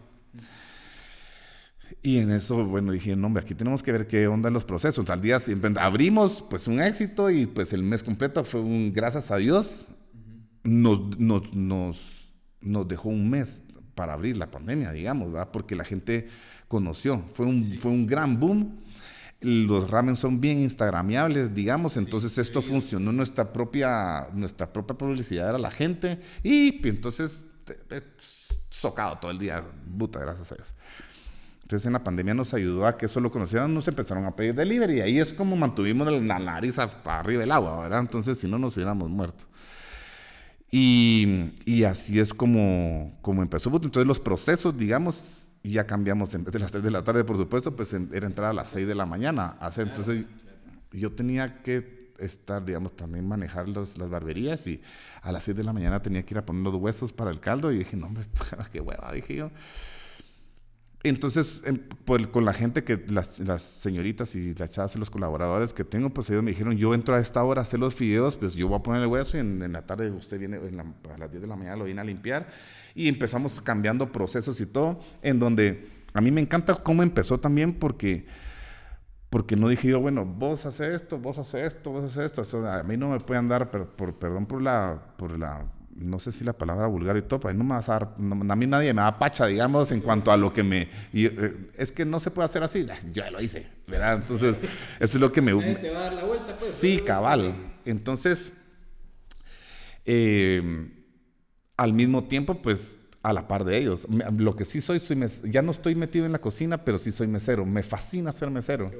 [2.02, 4.64] Y en eso, bueno, dije, no, hombre, aquí tenemos que ver qué onda en los
[4.64, 5.10] procesos.
[5.10, 5.38] Al día
[5.80, 9.88] abrimos, pues un éxito y pues el mes completo fue un, gracias a Dios,
[10.62, 13.62] nos, nos, nos, nos dejó un mes
[13.94, 15.50] para abrir la pandemia, digamos, ¿verdad?
[15.52, 16.28] Porque la gente
[16.68, 18.80] conoció, fue un, fue un gran boom.
[19.40, 25.58] Los ramen son bien instagramiables, digamos, entonces esto funcionó, nuestra propia, nuestra propia publicidad era
[25.58, 27.44] la gente y entonces
[28.70, 29.62] socado todo el día,
[29.98, 30.74] puta, gracias a Dios.
[31.62, 34.54] Entonces en la pandemia nos ayudó a que eso lo conocieran, nos empezaron a pedir
[34.54, 38.00] delivery y ahí es como mantuvimos la nariz para arriba del agua, ¿verdad?
[38.00, 39.44] Entonces si no nos hubiéramos muerto.
[40.76, 43.70] Y, y así es como, como empezó.
[43.72, 47.36] Entonces los procesos, digamos, ya cambiamos, en vez de las 3 de la tarde, por
[47.36, 49.56] supuesto, pues era entrar a las 6 de la mañana.
[49.76, 50.24] Entonces
[50.90, 54.82] yo tenía que estar, digamos, también manejar los, las barberías y
[55.22, 57.38] a las 6 de la mañana tenía que ir a poner los huesos para el
[57.38, 58.24] caldo y dije, no, hombre,
[58.72, 59.52] qué hueva, dije yo.
[61.04, 61.60] Entonces,
[62.32, 66.30] con la gente que, las, señoritas y las chavas y los colaboradores que tengo, pues
[66.30, 68.78] ellos me dijeron, yo entro a esta hora a hacer los fideos, pues yo voy
[68.78, 71.56] a poner el hueso y en, la tarde usted viene, a las 10 de la
[71.56, 72.48] mañana lo viene a limpiar.
[72.94, 77.74] Y empezamos cambiando procesos y todo, en donde a mí me encanta cómo empezó también
[77.74, 78.24] porque,
[79.28, 82.66] porque no dije yo, bueno, vos haces esto, vos haces esto, vos haces esto.
[82.66, 85.66] a mí no me pueden dar, por, perdón por la, por la
[85.96, 88.14] no sé si la palabra vulgar y todo, a mí, no me va a, dar,
[88.18, 90.88] a mí nadie me da pacha, digamos, en cuanto a lo que me...
[91.12, 94.16] Eh, es que no se puede hacer así, yo ya lo hice, ¿verdad?
[94.16, 94.58] Entonces,
[94.98, 95.52] eso es lo que me...
[95.76, 97.54] te va a dar la vuelta, pues, sí, cabal.
[97.84, 98.52] Entonces,
[100.04, 100.90] eh,
[101.76, 104.06] al mismo tiempo, pues, a la par de ellos.
[104.36, 107.26] Lo que sí soy, soy ya no estoy metido en la cocina, pero sí soy
[107.26, 107.64] mesero.
[107.64, 108.92] Me fascina ser mesero.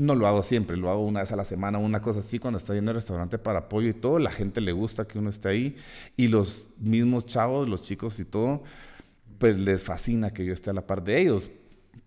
[0.00, 2.56] No lo hago siempre, lo hago una vez a la semana, una cosa así, cuando
[2.56, 5.50] estoy en el restaurante para apoyo y todo, la gente le gusta que uno esté
[5.50, 5.76] ahí
[6.16, 8.62] y los mismos chavos, los chicos y todo,
[9.36, 11.50] pues les fascina que yo esté a la par de ellos,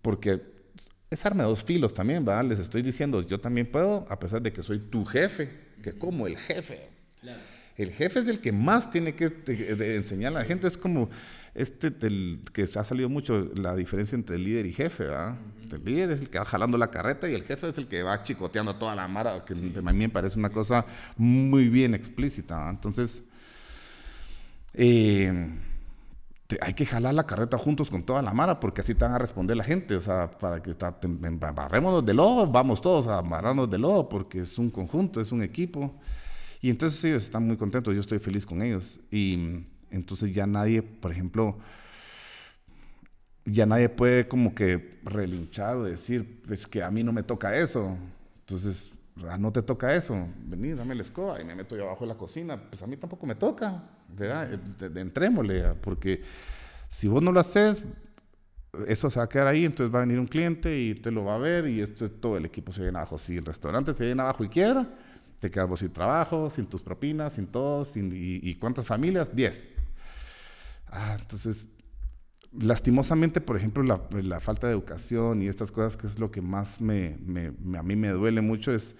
[0.01, 0.41] porque
[1.11, 2.45] es arma de dos filos también, ¿verdad?
[2.45, 5.51] Les estoy diciendo, yo también puedo, a pesar de que soy tu jefe,
[5.83, 6.89] que como el jefe.
[7.77, 9.31] El jefe es el que más tiene que
[9.97, 11.11] enseñar a la gente, es como
[11.55, 15.35] este del, que se ha salido mucho la diferencia entre líder y jefe, ¿verdad?
[15.71, 18.03] El líder es el que va jalando la carreta y el jefe es el que
[18.03, 20.85] va chicoteando toda la mara, que a mí me parece una cosa
[21.17, 22.69] muy bien explícita.
[22.69, 23.23] Entonces,
[24.73, 25.49] eh,
[26.61, 29.17] hay que jalar la carreta juntos con toda la mara, porque así te van a
[29.17, 29.95] responder la gente.
[29.95, 30.75] O sea, para que
[31.53, 35.41] barrémonos de lodo, vamos todos a amarrarnos de lodo, porque es un conjunto, es un
[35.43, 35.95] equipo.
[36.61, 38.99] Y entonces ellos están muy contentos, yo estoy feliz con ellos.
[39.11, 41.57] Y entonces ya nadie, por ejemplo,
[43.45, 47.55] ya nadie puede como que relinchar o decir, pues que a mí no me toca
[47.55, 47.97] eso.
[48.39, 48.91] Entonces,
[49.29, 50.27] ah, no te toca eso.
[50.45, 52.61] Vení, dame la escoba y me meto yo abajo de la cocina.
[52.69, 54.59] Pues a mí tampoco me toca, ¿verdad?
[54.97, 56.21] Entrémosle, porque
[56.89, 57.83] si vos no lo haces,
[58.87, 61.25] eso se va a quedar ahí, entonces va a venir un cliente y usted lo
[61.25, 63.17] va a ver y esto, todo el equipo se viene abajo.
[63.17, 64.87] Si el restaurante se viene abajo y quiera,
[65.39, 69.35] te quedas vos sin trabajo, sin tus propinas, sin todo, sin, y, y, ¿cuántas familias?
[69.35, 69.67] Diez.
[70.95, 71.69] Ah, entonces,
[72.51, 76.79] lastimosamente, por ejemplo, la, falta de educación y estas cosas, que es lo que más
[76.79, 77.17] me,
[77.75, 78.95] a mí me duele mucho, es,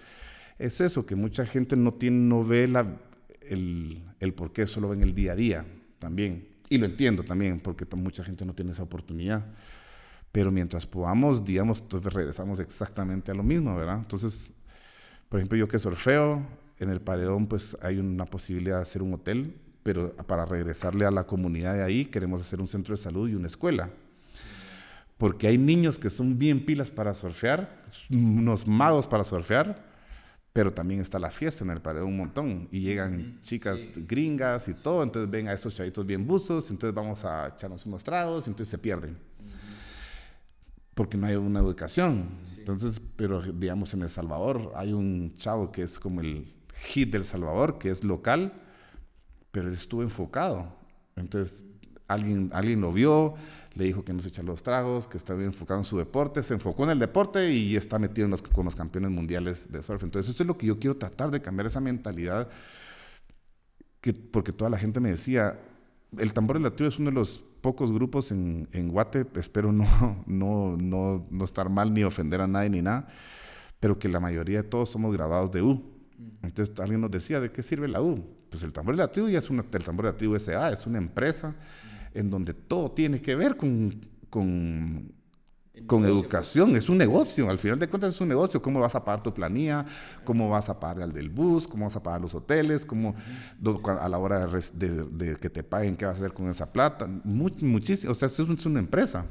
[0.58, 3.00] es eso, que mucha gente no, tiene, no ve la,
[3.42, 5.66] el, el por qué, solo ven el día a día
[6.00, 6.48] también.
[6.70, 9.46] Y lo entiendo también, porque mucha gente no tiene esa oportunidad.
[10.32, 14.00] Pero mientras podamos, digamos, entonces regresamos exactamente a lo mismo, ¿verdad?
[14.00, 14.52] Entonces,
[15.30, 16.44] por ejemplo, yo que surfeo,
[16.80, 21.12] en el paredón pues hay una posibilidad de hacer un hotel pero para regresarle a
[21.12, 23.90] la comunidad de ahí queremos hacer un centro de salud y una escuela.
[25.18, 29.94] Porque hay niños que son bien pilas para surfear, unos magos para surfear,
[30.54, 34.74] pero también está la fiesta en el paredón un montón y llegan chicas gringas y
[34.74, 38.70] todo, entonces ven a estos chavitos bien buzos, entonces vamos a echarnos unos tragos, entonces
[38.70, 39.18] se pierden.
[40.94, 42.30] Porque no hay una educación.
[42.58, 47.26] Entonces, pero digamos en El Salvador hay un chavo que es como el hit del
[47.26, 48.54] Salvador, que es local,
[49.54, 50.74] pero él estuvo enfocado.
[51.16, 51.64] Entonces,
[52.08, 53.36] alguien, alguien lo vio,
[53.76, 56.56] le dijo que no se echa los tragos, que estaba enfocado en su deporte, se
[56.56, 60.02] enfocó en el deporte y está metido en los, con los campeones mundiales de surf.
[60.02, 62.50] Entonces, eso es lo que yo quiero tratar de cambiar esa mentalidad,
[64.02, 65.60] que, porque toda la gente me decía,
[66.18, 69.86] el tambor latino es uno de los pocos grupos en, en Guate, espero no,
[70.26, 73.08] no, no, no estar mal ni ofender a nadie ni nada,
[73.80, 75.80] pero que la mayoría de todos somos grabados de U.
[76.42, 78.26] Entonces alguien nos decía, ¿de qué sirve la U?
[78.54, 80.70] Pues el tambor de la tribu ya es una, el tambor de la tribu SA,
[80.70, 81.56] es una empresa
[82.14, 85.12] en donde todo tiene que ver con, con,
[85.88, 89.04] con educación, es un negocio, al final de cuentas es un negocio, cómo vas a
[89.04, 89.88] pagar tu planilla,
[90.24, 93.16] cómo vas a pagar al del bus, cómo vas a pagar los hoteles, cómo
[94.00, 98.12] a la hora de, que te paguen, qué vas a hacer con esa plata, muchísimo,
[98.12, 99.26] o sea, es, es una empresa.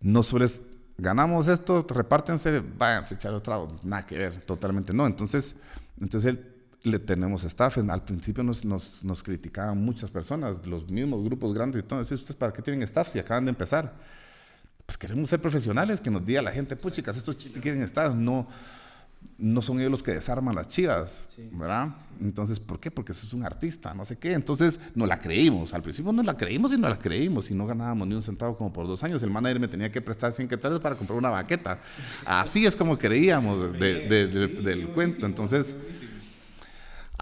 [0.00, 0.62] No solo es,
[0.96, 5.08] ganamos esto, repártense, váyanse a echar otra, nada que ver, totalmente no.
[5.08, 5.56] Entonces,
[5.98, 6.51] entonces él
[6.82, 7.78] le tenemos staff.
[7.78, 12.00] Al principio nos, nos, nos, criticaban muchas personas, los mismos grupos grandes y todo.
[12.00, 13.94] ¿Ustedes para qué tienen staff si acaban de empezar?
[14.86, 18.14] Pues queremos ser profesionales, que nos diga la gente, puchicas, estos quieren staff.
[18.14, 18.48] No,
[19.38, 21.94] no son ellos los que desarman las chivas, ¿verdad?
[22.20, 22.90] Entonces, ¿por qué?
[22.90, 24.32] Porque eso es un artista, no sé qué.
[24.32, 25.72] Entonces, no la creímos.
[25.74, 28.56] Al principio no la creímos y no la creímos y no ganábamos ni un centavo
[28.56, 29.22] como por dos años.
[29.22, 31.80] El manager me tenía que prestar 100 quetzales para comprar una baqueta.
[32.24, 35.26] Así es como creíamos del cuento.
[35.26, 35.76] Entonces,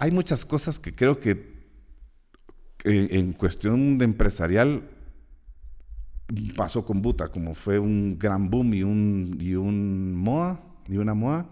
[0.01, 1.61] hay muchas cosas que creo que
[2.83, 4.89] en cuestión de empresarial
[6.57, 11.13] pasó con Buta, como fue un gran boom y un, y un MOA, y una
[11.13, 11.45] MOA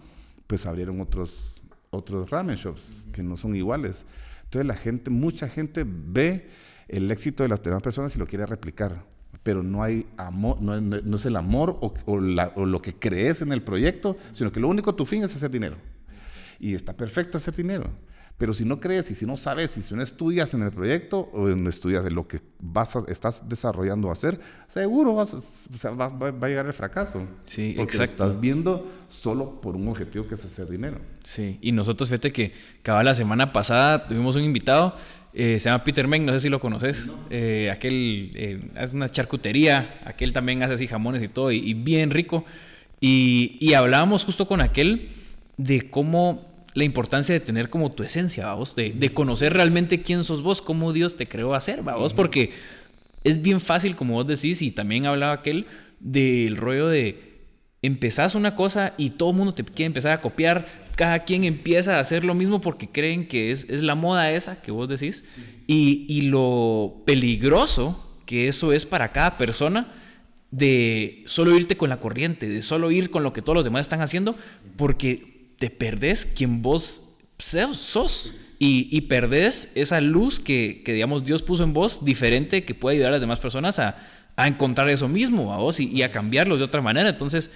[0.48, 4.08] pues abrieron otros, otros ramen shops que no son iguales.
[4.46, 6.50] Entonces la gente, mucha gente ve
[6.88, 9.06] el éxito de las demás personas y lo quiere replicar,
[9.44, 12.96] pero no hay amor, no, no es el amor o, o, la, o, lo que
[12.96, 15.78] crees en el proyecto, sino que lo único tu fin es hacer dinero.
[16.60, 18.09] Y está perfecto hacer dinero.
[18.40, 21.30] Pero si no crees y si no sabes, y si no estudias en el proyecto
[21.34, 26.48] o no estudias de lo que vas estás desarrollando a hacer, seguro vas, va, va,
[26.48, 27.28] a llegar el fracaso.
[27.46, 28.24] Sí, porque exacto.
[28.24, 31.00] Lo estás viendo solo por un objetivo que es hacer dinero.
[31.22, 34.96] Sí, y nosotros, fíjate que cada la semana pasada tuvimos un invitado,
[35.34, 37.08] eh, se llama Peter Meng, no sé si lo conoces.
[37.08, 37.18] No.
[37.30, 41.74] Eh, aquel eh, es una charcutería, aquel también hace así jamones y todo, y, y
[41.74, 42.46] bien rico.
[43.02, 45.10] Y, y hablábamos justo con aquel
[45.58, 50.24] de cómo la importancia de tener como tu esencia, vamos, de, de, conocer realmente quién
[50.24, 52.52] sos vos, cómo Dios te creó a ser, vamos, porque
[53.24, 55.66] es bien fácil, como vos decís, y también hablaba aquel
[56.00, 57.30] del rollo de
[57.82, 61.98] empezás una cosa y todo el mundo te quiere empezar a copiar, cada quien empieza
[61.98, 65.24] a hacer lo mismo porque creen que es, es la moda esa que vos decís,
[65.34, 65.64] sí.
[65.66, 69.94] y, y lo peligroso que eso es para cada persona
[70.52, 73.82] de solo irte con la corriente, de solo ir con lo que todos los demás
[73.82, 74.36] están haciendo,
[74.78, 75.29] porque
[75.60, 77.04] te perdés quien vos
[77.38, 82.76] sos y, y perdés esa luz que, que, digamos, Dios puso en vos diferente que
[82.76, 83.98] puede ayudar a las demás personas a,
[84.40, 87.10] a encontrar eso mismo a vos y, a cambiarlos de otra manera.
[87.10, 87.52] Entonces,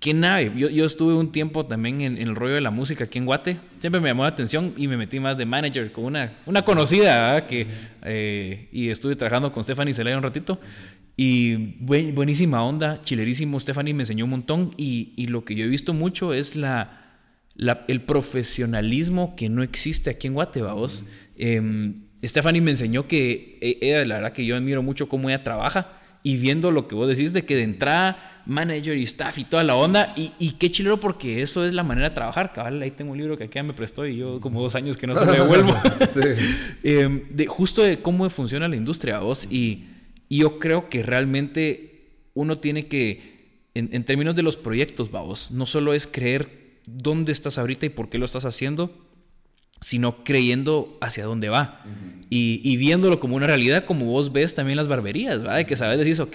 [0.00, 0.52] qué nave.
[0.56, 3.58] Yo, yo estuve un tiempo también en, el rollo de la música aquí en Guate.
[3.78, 7.46] Siempre me llamó la atención y me metí más de manager con una, una conocida
[7.46, 7.68] que
[8.02, 10.58] eh, y estuve trabajando con Stephanie Celaya un ratito.
[11.16, 13.58] Y buen, buenísima onda, chilerísimo.
[13.58, 17.20] Stephanie me enseñó un montón y, y lo que yo he visto mucho es la,
[17.54, 21.02] la, el profesionalismo que no existe aquí en Guate, vos.
[21.02, 21.94] Uh -huh.
[21.94, 25.92] eh, Stephanie me enseñó que ella, la verdad que yo admiro mucho cómo ella trabaja
[26.22, 29.62] y viendo lo que vos decís de que de entrada manager y staff y toda
[29.64, 32.90] la onda y, y qué chilero porque eso es la manera de trabajar cabal ahí
[32.90, 35.26] tengo un libro que aquí me prestó y yo como dos años que no se
[35.26, 35.74] lo devuelvo
[36.12, 36.20] sí.
[36.84, 39.84] eh, de, justo de cómo funciona la industria vos y,
[40.28, 43.36] y yo creo que realmente uno tiene que
[43.74, 47.90] en, en términos de los proyectos vamos no solo es creer dónde estás ahorita y
[47.90, 49.06] por qué lo estás haciendo
[49.80, 52.26] sino creyendo hacia dónde va uh -huh.
[52.30, 55.56] y, y, viéndolo como una realidad, como vos ves también las barberías, ¿verdad?
[55.56, 56.34] De que sabes, decís, ok,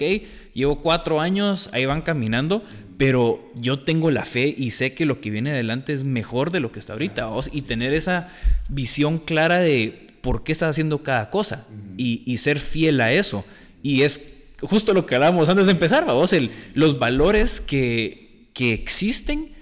[0.54, 2.96] llevo cuatro años, ahí van caminando, uh -huh.
[2.96, 6.60] pero yo tengo la fe y sé que lo que viene adelante es mejor de
[6.60, 8.28] lo que está ahorita, vos, y tener esa
[8.68, 13.12] visión clara de por qué estás haciendo cada cosa uh y, y, ser fiel a
[13.12, 13.44] eso.
[13.82, 14.20] Y es
[14.60, 19.52] justo lo que hablábamos antes de empezar, vos, el, los valores que, que existen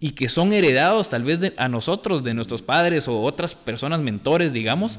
[0.00, 4.52] y que son heredados tal vez a nosotros, de nuestros padres o otras personas, mentores,
[4.52, 4.98] digamos,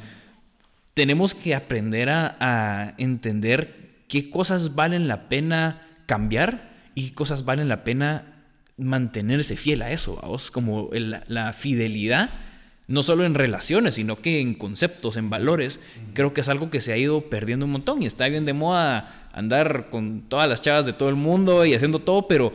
[0.94, 7.44] tenemos que aprender a, a, entender qué cosas valen la pena cambiar y qué cosas
[7.44, 8.36] valen la pena
[8.78, 12.30] mantenerse fiel a eso, vos, como el, la fidelidad,
[12.88, 15.80] no solo en relaciones, sino que en conceptos, en valores,
[16.14, 18.54] creo que es algo que se ha ido perdiendo un montón y está bien de
[18.54, 22.54] moda andar con todas las chavas de todo el mundo y haciendo todo, pero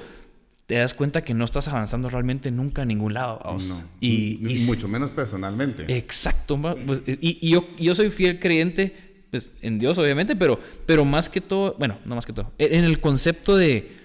[0.66, 3.40] te das cuenta que no estás avanzando realmente nunca a ningún lado.
[3.44, 5.84] No, y, y, mucho menos personalmente.
[5.96, 6.56] Exacto.
[6.86, 8.94] Pues, y, y yo, yo, soy fiel creyente
[9.32, 12.84] pues, en Dios, obviamente, pero, pero más que todo, bueno, no más que todo, en
[12.84, 13.96] el concepto de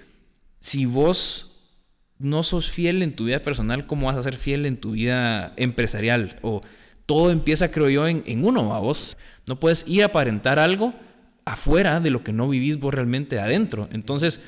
[0.60, 1.55] si vos
[2.26, 5.54] no sos fiel en tu vida personal, ¿cómo vas a ser fiel en tu vida
[5.58, 6.38] empresarial?
[6.42, 6.62] O
[7.06, 9.16] todo empieza, creo yo, en, en uno, a vos.
[9.46, 10.96] No puedes ir a aparentar algo
[11.46, 13.88] afuera de lo que no vivís vos realmente adentro.
[13.92, 14.42] Entonces,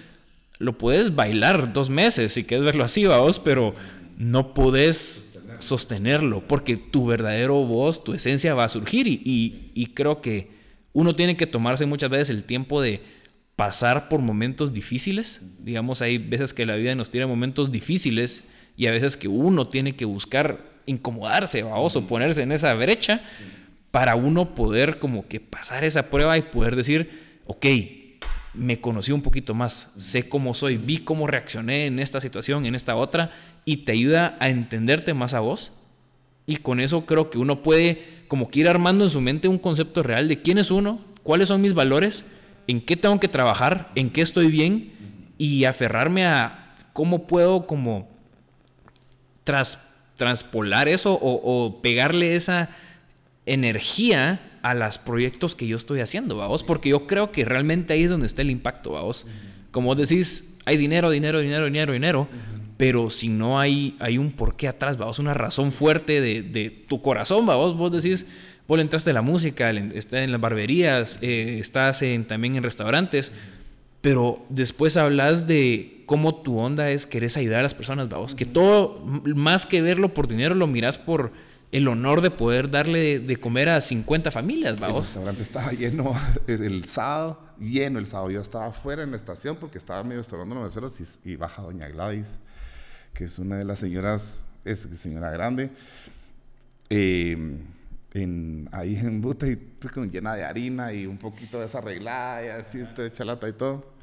[0.57, 3.75] lo puedes bailar dos meses si quieres verlo así, vos, pero
[4.17, 10.21] no puedes sostenerlo porque tu verdadero voz, tu esencia va a surgir y, y, creo
[10.21, 10.49] que
[10.93, 13.01] uno tiene que tomarse muchas veces el tiempo de
[13.58, 15.41] pasar por momentos difíciles.
[15.60, 18.45] Digamos, hay veces que la vida nos tira momentos difíciles
[18.78, 23.20] y a veces que uno tiene que buscar incomodarse, vamos, o ponerse en esa brecha
[23.91, 27.66] para uno poder como que pasar esa prueba y poder decir, ok,
[28.53, 32.76] me conocí un poquito más, sé cómo soy, vi cómo reaccioné en esta situación, en
[32.76, 33.32] esta otra,
[33.66, 35.72] y te ayuda a entenderte más a vos
[36.45, 39.58] Y con eso creo que uno puede como que ir armando en su mente un
[39.58, 42.24] concepto real de quién es uno, cuáles son mis valores,
[42.68, 44.91] en qué tengo que trabajar, en qué estoy bien
[45.38, 48.07] y aferrarme a cómo puedo como
[49.43, 52.70] tras, transpolar eso o, pegarle esa
[53.45, 58.03] energía a los proyectos que yo estoy haciendo, vamos, porque yo creo que realmente ahí
[58.03, 59.26] es donde está el impacto, vamos.
[59.72, 62.28] Como decís, hay dinero, dinero, dinero, dinero, dinero,
[62.78, 67.01] pero si no hay, hay un porqué atrás, vamos, una razón fuerte de, de tu
[67.01, 68.25] corazón, vamos, vos decís,
[68.67, 73.32] vos entraste a la música, estás en las barberías, eh, estás en, también en restaurantes,
[74.01, 78.45] pero después hablas de cómo tu onda es querés ayudar a las personas, vamos, que
[78.45, 81.32] todo, más que verlo por dinero, lo miras por
[81.71, 84.97] el honor de poder darle de comer a 50 familias, vamos.
[84.97, 86.15] El restaurante estaba lleno
[86.47, 88.32] el sábado, lleno el sábado.
[88.32, 91.88] Yo estaba fuera en la estación porque estaba medio estorbando los meseros y, baja doña
[91.89, 92.39] Gladys,
[93.18, 95.72] que es una de las señoras, es señora grande,
[96.91, 97.36] eh,
[98.13, 102.84] en, ahí en Buta y pues, llena de harina y un poquito desarreglada y así,
[102.95, 103.97] toda chalata y todo.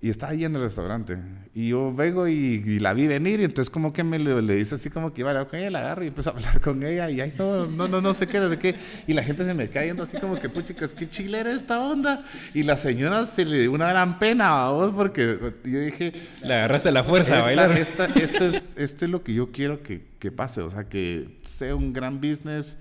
[0.00, 1.16] Y estaba ahí en el restaurante.
[1.54, 4.90] Y yo vengo y, la vi venir y entonces como que me le, dice así
[4.90, 7.20] como que iba a con ella, la agarro y empiezo a hablar con ella y
[7.20, 8.76] ahí no, no, no, no sé qué, de qué.
[9.08, 12.24] Y la gente se me cae yendo así como que, puchicas, qué chilera esta onda.
[12.54, 16.12] Y la señora se le dio una gran pena a vos porque yo dije...
[16.42, 17.72] Le agarraste la fuerza a bailar.
[17.72, 21.74] esto, es, esto es lo que yo quiero que, que pase, o sea, que sea
[21.74, 22.76] un gran business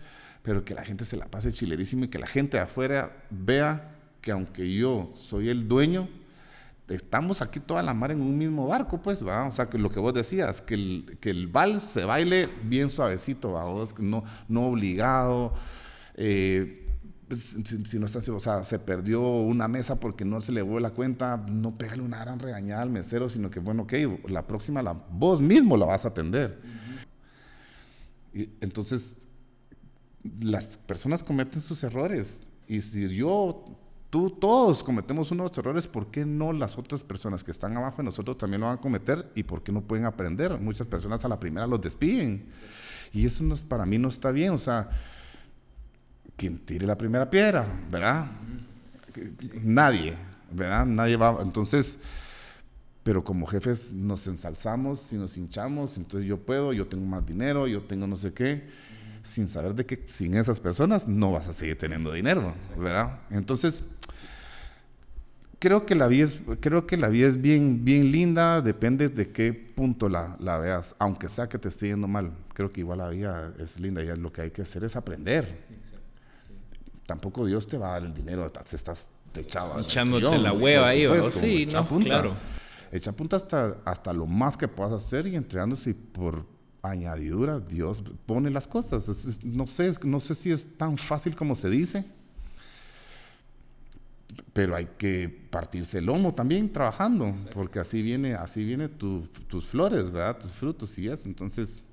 [0.47, 3.97] pero que la gente se la pase chilerísimo y que la gente de afuera vea
[4.22, 6.07] que aunque yo soy el dueño,
[6.88, 9.45] estamos aquí toda la mar en un mismo barco, pues, ¿va?
[9.47, 12.89] O sea, que lo que vos decías, que el, que el vals se baile bien
[12.89, 13.63] suavecito, ¿va?
[13.99, 15.53] No, no obligado.
[16.15, 16.88] Eh,
[17.27, 20.79] pues, si, no está, o sea, se perdió una mesa porque no se le dio
[20.79, 23.93] la cuenta, no pégale una gran regañada al mesero, sino que, bueno, ok,
[24.29, 26.59] la próxima la, vos mismo la vas a atender.
[28.33, 29.17] y, entonces,
[30.39, 32.39] las personas cometen sus errores.
[32.67, 33.65] Y si yo,
[34.09, 38.03] tú, todos cometemos unos errores, ¿por qué no las otras personas que están abajo de
[38.03, 39.31] nosotros también lo van a cometer?
[39.35, 40.57] ¿Y por qué no pueden aprender?
[40.59, 42.45] Muchas personas a la primera los despiden.
[43.13, 44.53] Y eso no, para mí no está bien.
[44.53, 44.89] O sea,
[46.35, 48.27] quien tire la primera piedra, ¿verdad?
[49.63, 50.13] Nadie,
[50.51, 50.85] ¿verdad?
[50.85, 51.37] Nadie va.
[51.41, 51.99] Entonces,
[53.03, 57.67] pero como jefes nos ensalzamos y nos hinchamos, entonces yo puedo, yo tengo más dinero,
[57.67, 58.87] yo tengo no sé qué
[59.27, 63.19] sin saber de que sin esas personas no vas a seguir teniendo dinero, ¿verdad?
[63.29, 63.83] Entonces,
[65.59, 69.31] creo que la vida es, creo que la vida es bien, bien linda, depende de
[69.31, 72.99] qué punto la, la, veas, aunque sea que te esté yendo mal, creo que igual
[72.99, 75.65] la vida es linda y lo que hay que hacer es aprender.
[77.05, 81.05] Tampoco Dios te va a dar el dinero, te estás echado echándote la hueva ahí,
[81.05, 82.35] o sí, no, claro.
[82.91, 86.45] Echa punta hasta, hasta lo más que puedas hacer y entregándose por
[86.81, 89.07] añadidura, Dios pone las cosas.
[89.43, 92.05] no, sé, no sé si es tan fácil como se dice,
[94.57, 100.11] pero hay que partirse el lomo también trabajando, porque así viene, así viene tus flores,
[100.11, 100.39] ¿verdad?
[100.39, 101.29] Tus frutos y eso.
[101.29, 101.83] Entonces,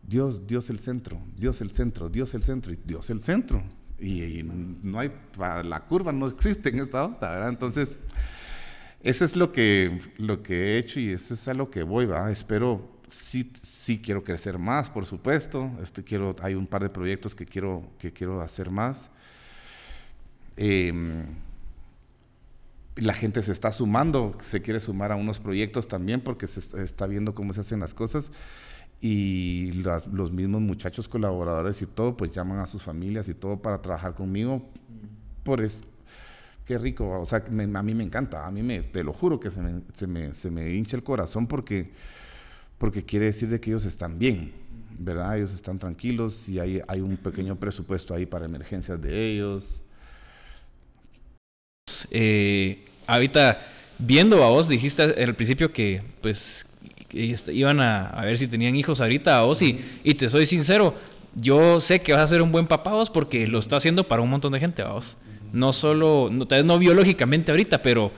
[0.00, 3.62] Dios, Dios el centro, Dios el centro, Dios el centro y Dios el centro.
[3.98, 7.50] Y, no hay, la curva no existe en esta onda, ¿verdad?
[7.50, 7.98] Entonces,
[9.02, 12.06] eso es lo que, lo que he hecho y eso es a lo que voy,
[12.06, 12.30] ¿va?
[12.30, 15.70] Espero, sí, sí quiero crecer más, por supuesto.
[15.82, 19.10] Este, quiero, hay un par de proyectos que quiero, que quiero hacer más.
[20.56, 21.24] Em,
[22.96, 27.06] la gente se está sumando, se quiere sumar a unos proyectos también porque se está
[27.06, 28.32] viendo cómo se hacen las cosas
[29.00, 33.82] y los mismos muchachos colaboradores y todo, pues llaman a sus familias y todo para
[33.82, 34.66] trabajar conmigo
[35.44, 35.82] por, es,
[36.64, 39.50] qué rico, o sea, a mí me encanta, a mí me, te lo juro que
[39.50, 41.92] se me, se me, se me hincha el corazón porque,
[42.78, 44.52] porque quiere decir de que ellos están bien,
[44.98, 45.36] ¿verdad?
[45.36, 49.82] Ellos están tranquilos y hay, hay un pequeño presupuesto ahí para emergencias de ellos.
[52.10, 53.60] Eh, ahorita,
[53.98, 56.66] viendo a vos, dijiste al principio que pues
[57.12, 60.94] iban a, ver si tenían hijos ahorita a vos y, y te soy sincero,
[61.34, 64.22] yo sé que vas a ser un buen papá vos porque lo está haciendo para
[64.22, 65.16] un montón de gente vos
[65.52, 68.12] no solo, no, tal vez no biológicamente ahorita, pero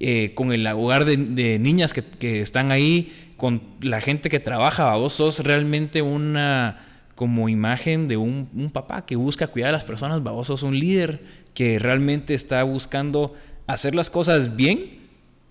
[0.00, 5.14] eh, con el hogar de, niñas que, están ahí, con la gente que trabaja, vos
[5.14, 6.82] sos realmente una
[7.14, 11.45] como imagen de un, papá que busca cuidar a las personas, vos sos un líder
[11.56, 13.34] que realmente está buscando
[13.66, 15.00] hacer las cosas bien,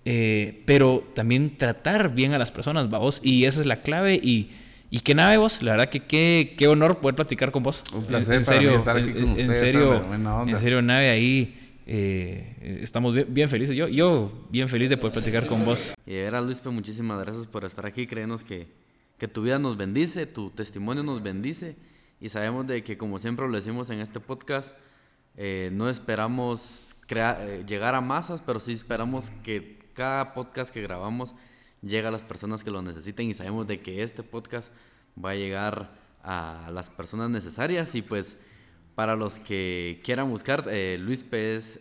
[0.06, 4.50] eh, pero también tratar bien a las personas, vos, y esa es la clave y
[4.88, 7.82] y qué nave vos, la verdad que qué, qué honor poder platicar con vos.
[7.92, 9.50] Un placer en, serio, estar aquí con ustedes.
[9.50, 10.02] En serio,
[10.46, 11.58] en serio, nave ahí.
[11.88, 13.76] Eh, estamos bien, felices.
[13.76, 15.94] Yo, yo bien feliz de poder platicar con vos.
[16.06, 18.06] Y era Luis, pues muchísimas gracias por estar aquí.
[18.06, 18.68] Creemos que,
[19.18, 21.74] que tu vida nos bendice, tu testimonio nos bendice
[22.20, 24.76] y sabemos de que como siempre lo decimos en este podcast,
[25.36, 31.34] eh, no esperamos eh, llegar a masas, pero sí esperamos que cada podcast que grabamos
[31.82, 34.72] llegue a las personas que lo necesiten y sabemos de que este podcast
[35.22, 35.90] va a llegar
[36.22, 37.94] a las personas necesarias.
[37.94, 38.36] Y pues
[38.94, 41.78] para los que quieran buscar, eh, Luis Pérez,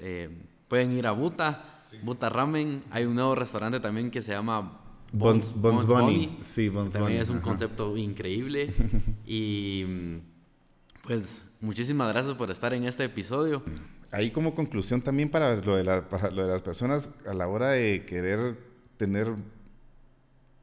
[0.68, 4.82] pueden ir a Buta, Buta Ramen, hay un nuevo restaurante también que se llama
[5.12, 6.38] Bones, Bunny.
[6.41, 8.74] Sí, Bones También es un concepto increíble.
[9.26, 9.86] y
[11.03, 13.63] pues muchísimas gracias por estar en este episodio.
[14.11, 18.05] Ahí como conclusión también para lo de, lo de las personas a la hora de
[18.05, 18.57] querer
[18.97, 19.34] tener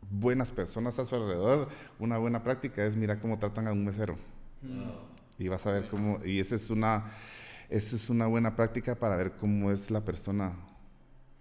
[0.09, 4.17] buenas personas a su alrededor, una buena práctica es mirar cómo tratan a un mesero.
[5.39, 7.11] Y vas a ver cómo, y esa es una,
[7.69, 10.53] esa es una buena práctica para ver cómo es la persona,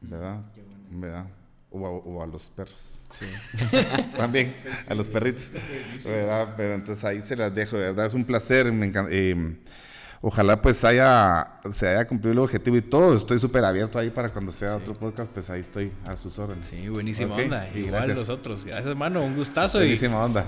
[0.01, 0.41] ¿verdad?
[0.89, 1.27] ¿verdad?
[1.73, 2.99] O a, los perros.
[3.13, 3.25] Sí.
[4.17, 4.55] También,
[4.89, 5.51] a los perritos.
[6.03, 6.53] ¿verdad?
[6.57, 8.07] Pero entonces ahí se las dejo, ¿verdad?
[8.07, 8.71] Es un placer.
[8.73, 9.55] Me eh,
[10.21, 13.15] ojalá pues haya, se haya cumplido el objetivo y todo.
[13.15, 16.67] Estoy súper abierto ahí para cuando sea otro podcast, pues ahí estoy a sus órdenes.
[16.67, 17.69] Sí, buenísima onda.
[17.69, 18.17] Igual gracias.
[18.17, 18.65] nosotros.
[18.65, 19.23] Gracias, hermano.
[19.23, 19.77] Un gustazo.
[19.77, 20.45] Buenísima onda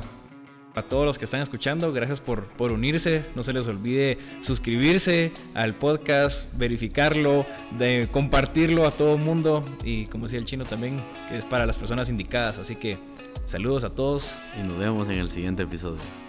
[0.75, 3.25] a todos los que están escuchando, gracias por, por unirse.
[3.35, 7.45] No se les olvide suscribirse al podcast, verificarlo,
[7.77, 11.65] de compartirlo a todo el mundo y como decía el chino también, que es para
[11.65, 12.57] las personas indicadas.
[12.59, 12.97] Así que
[13.45, 14.35] saludos a todos.
[14.59, 16.22] Y nos vemos en el siguiente episodio.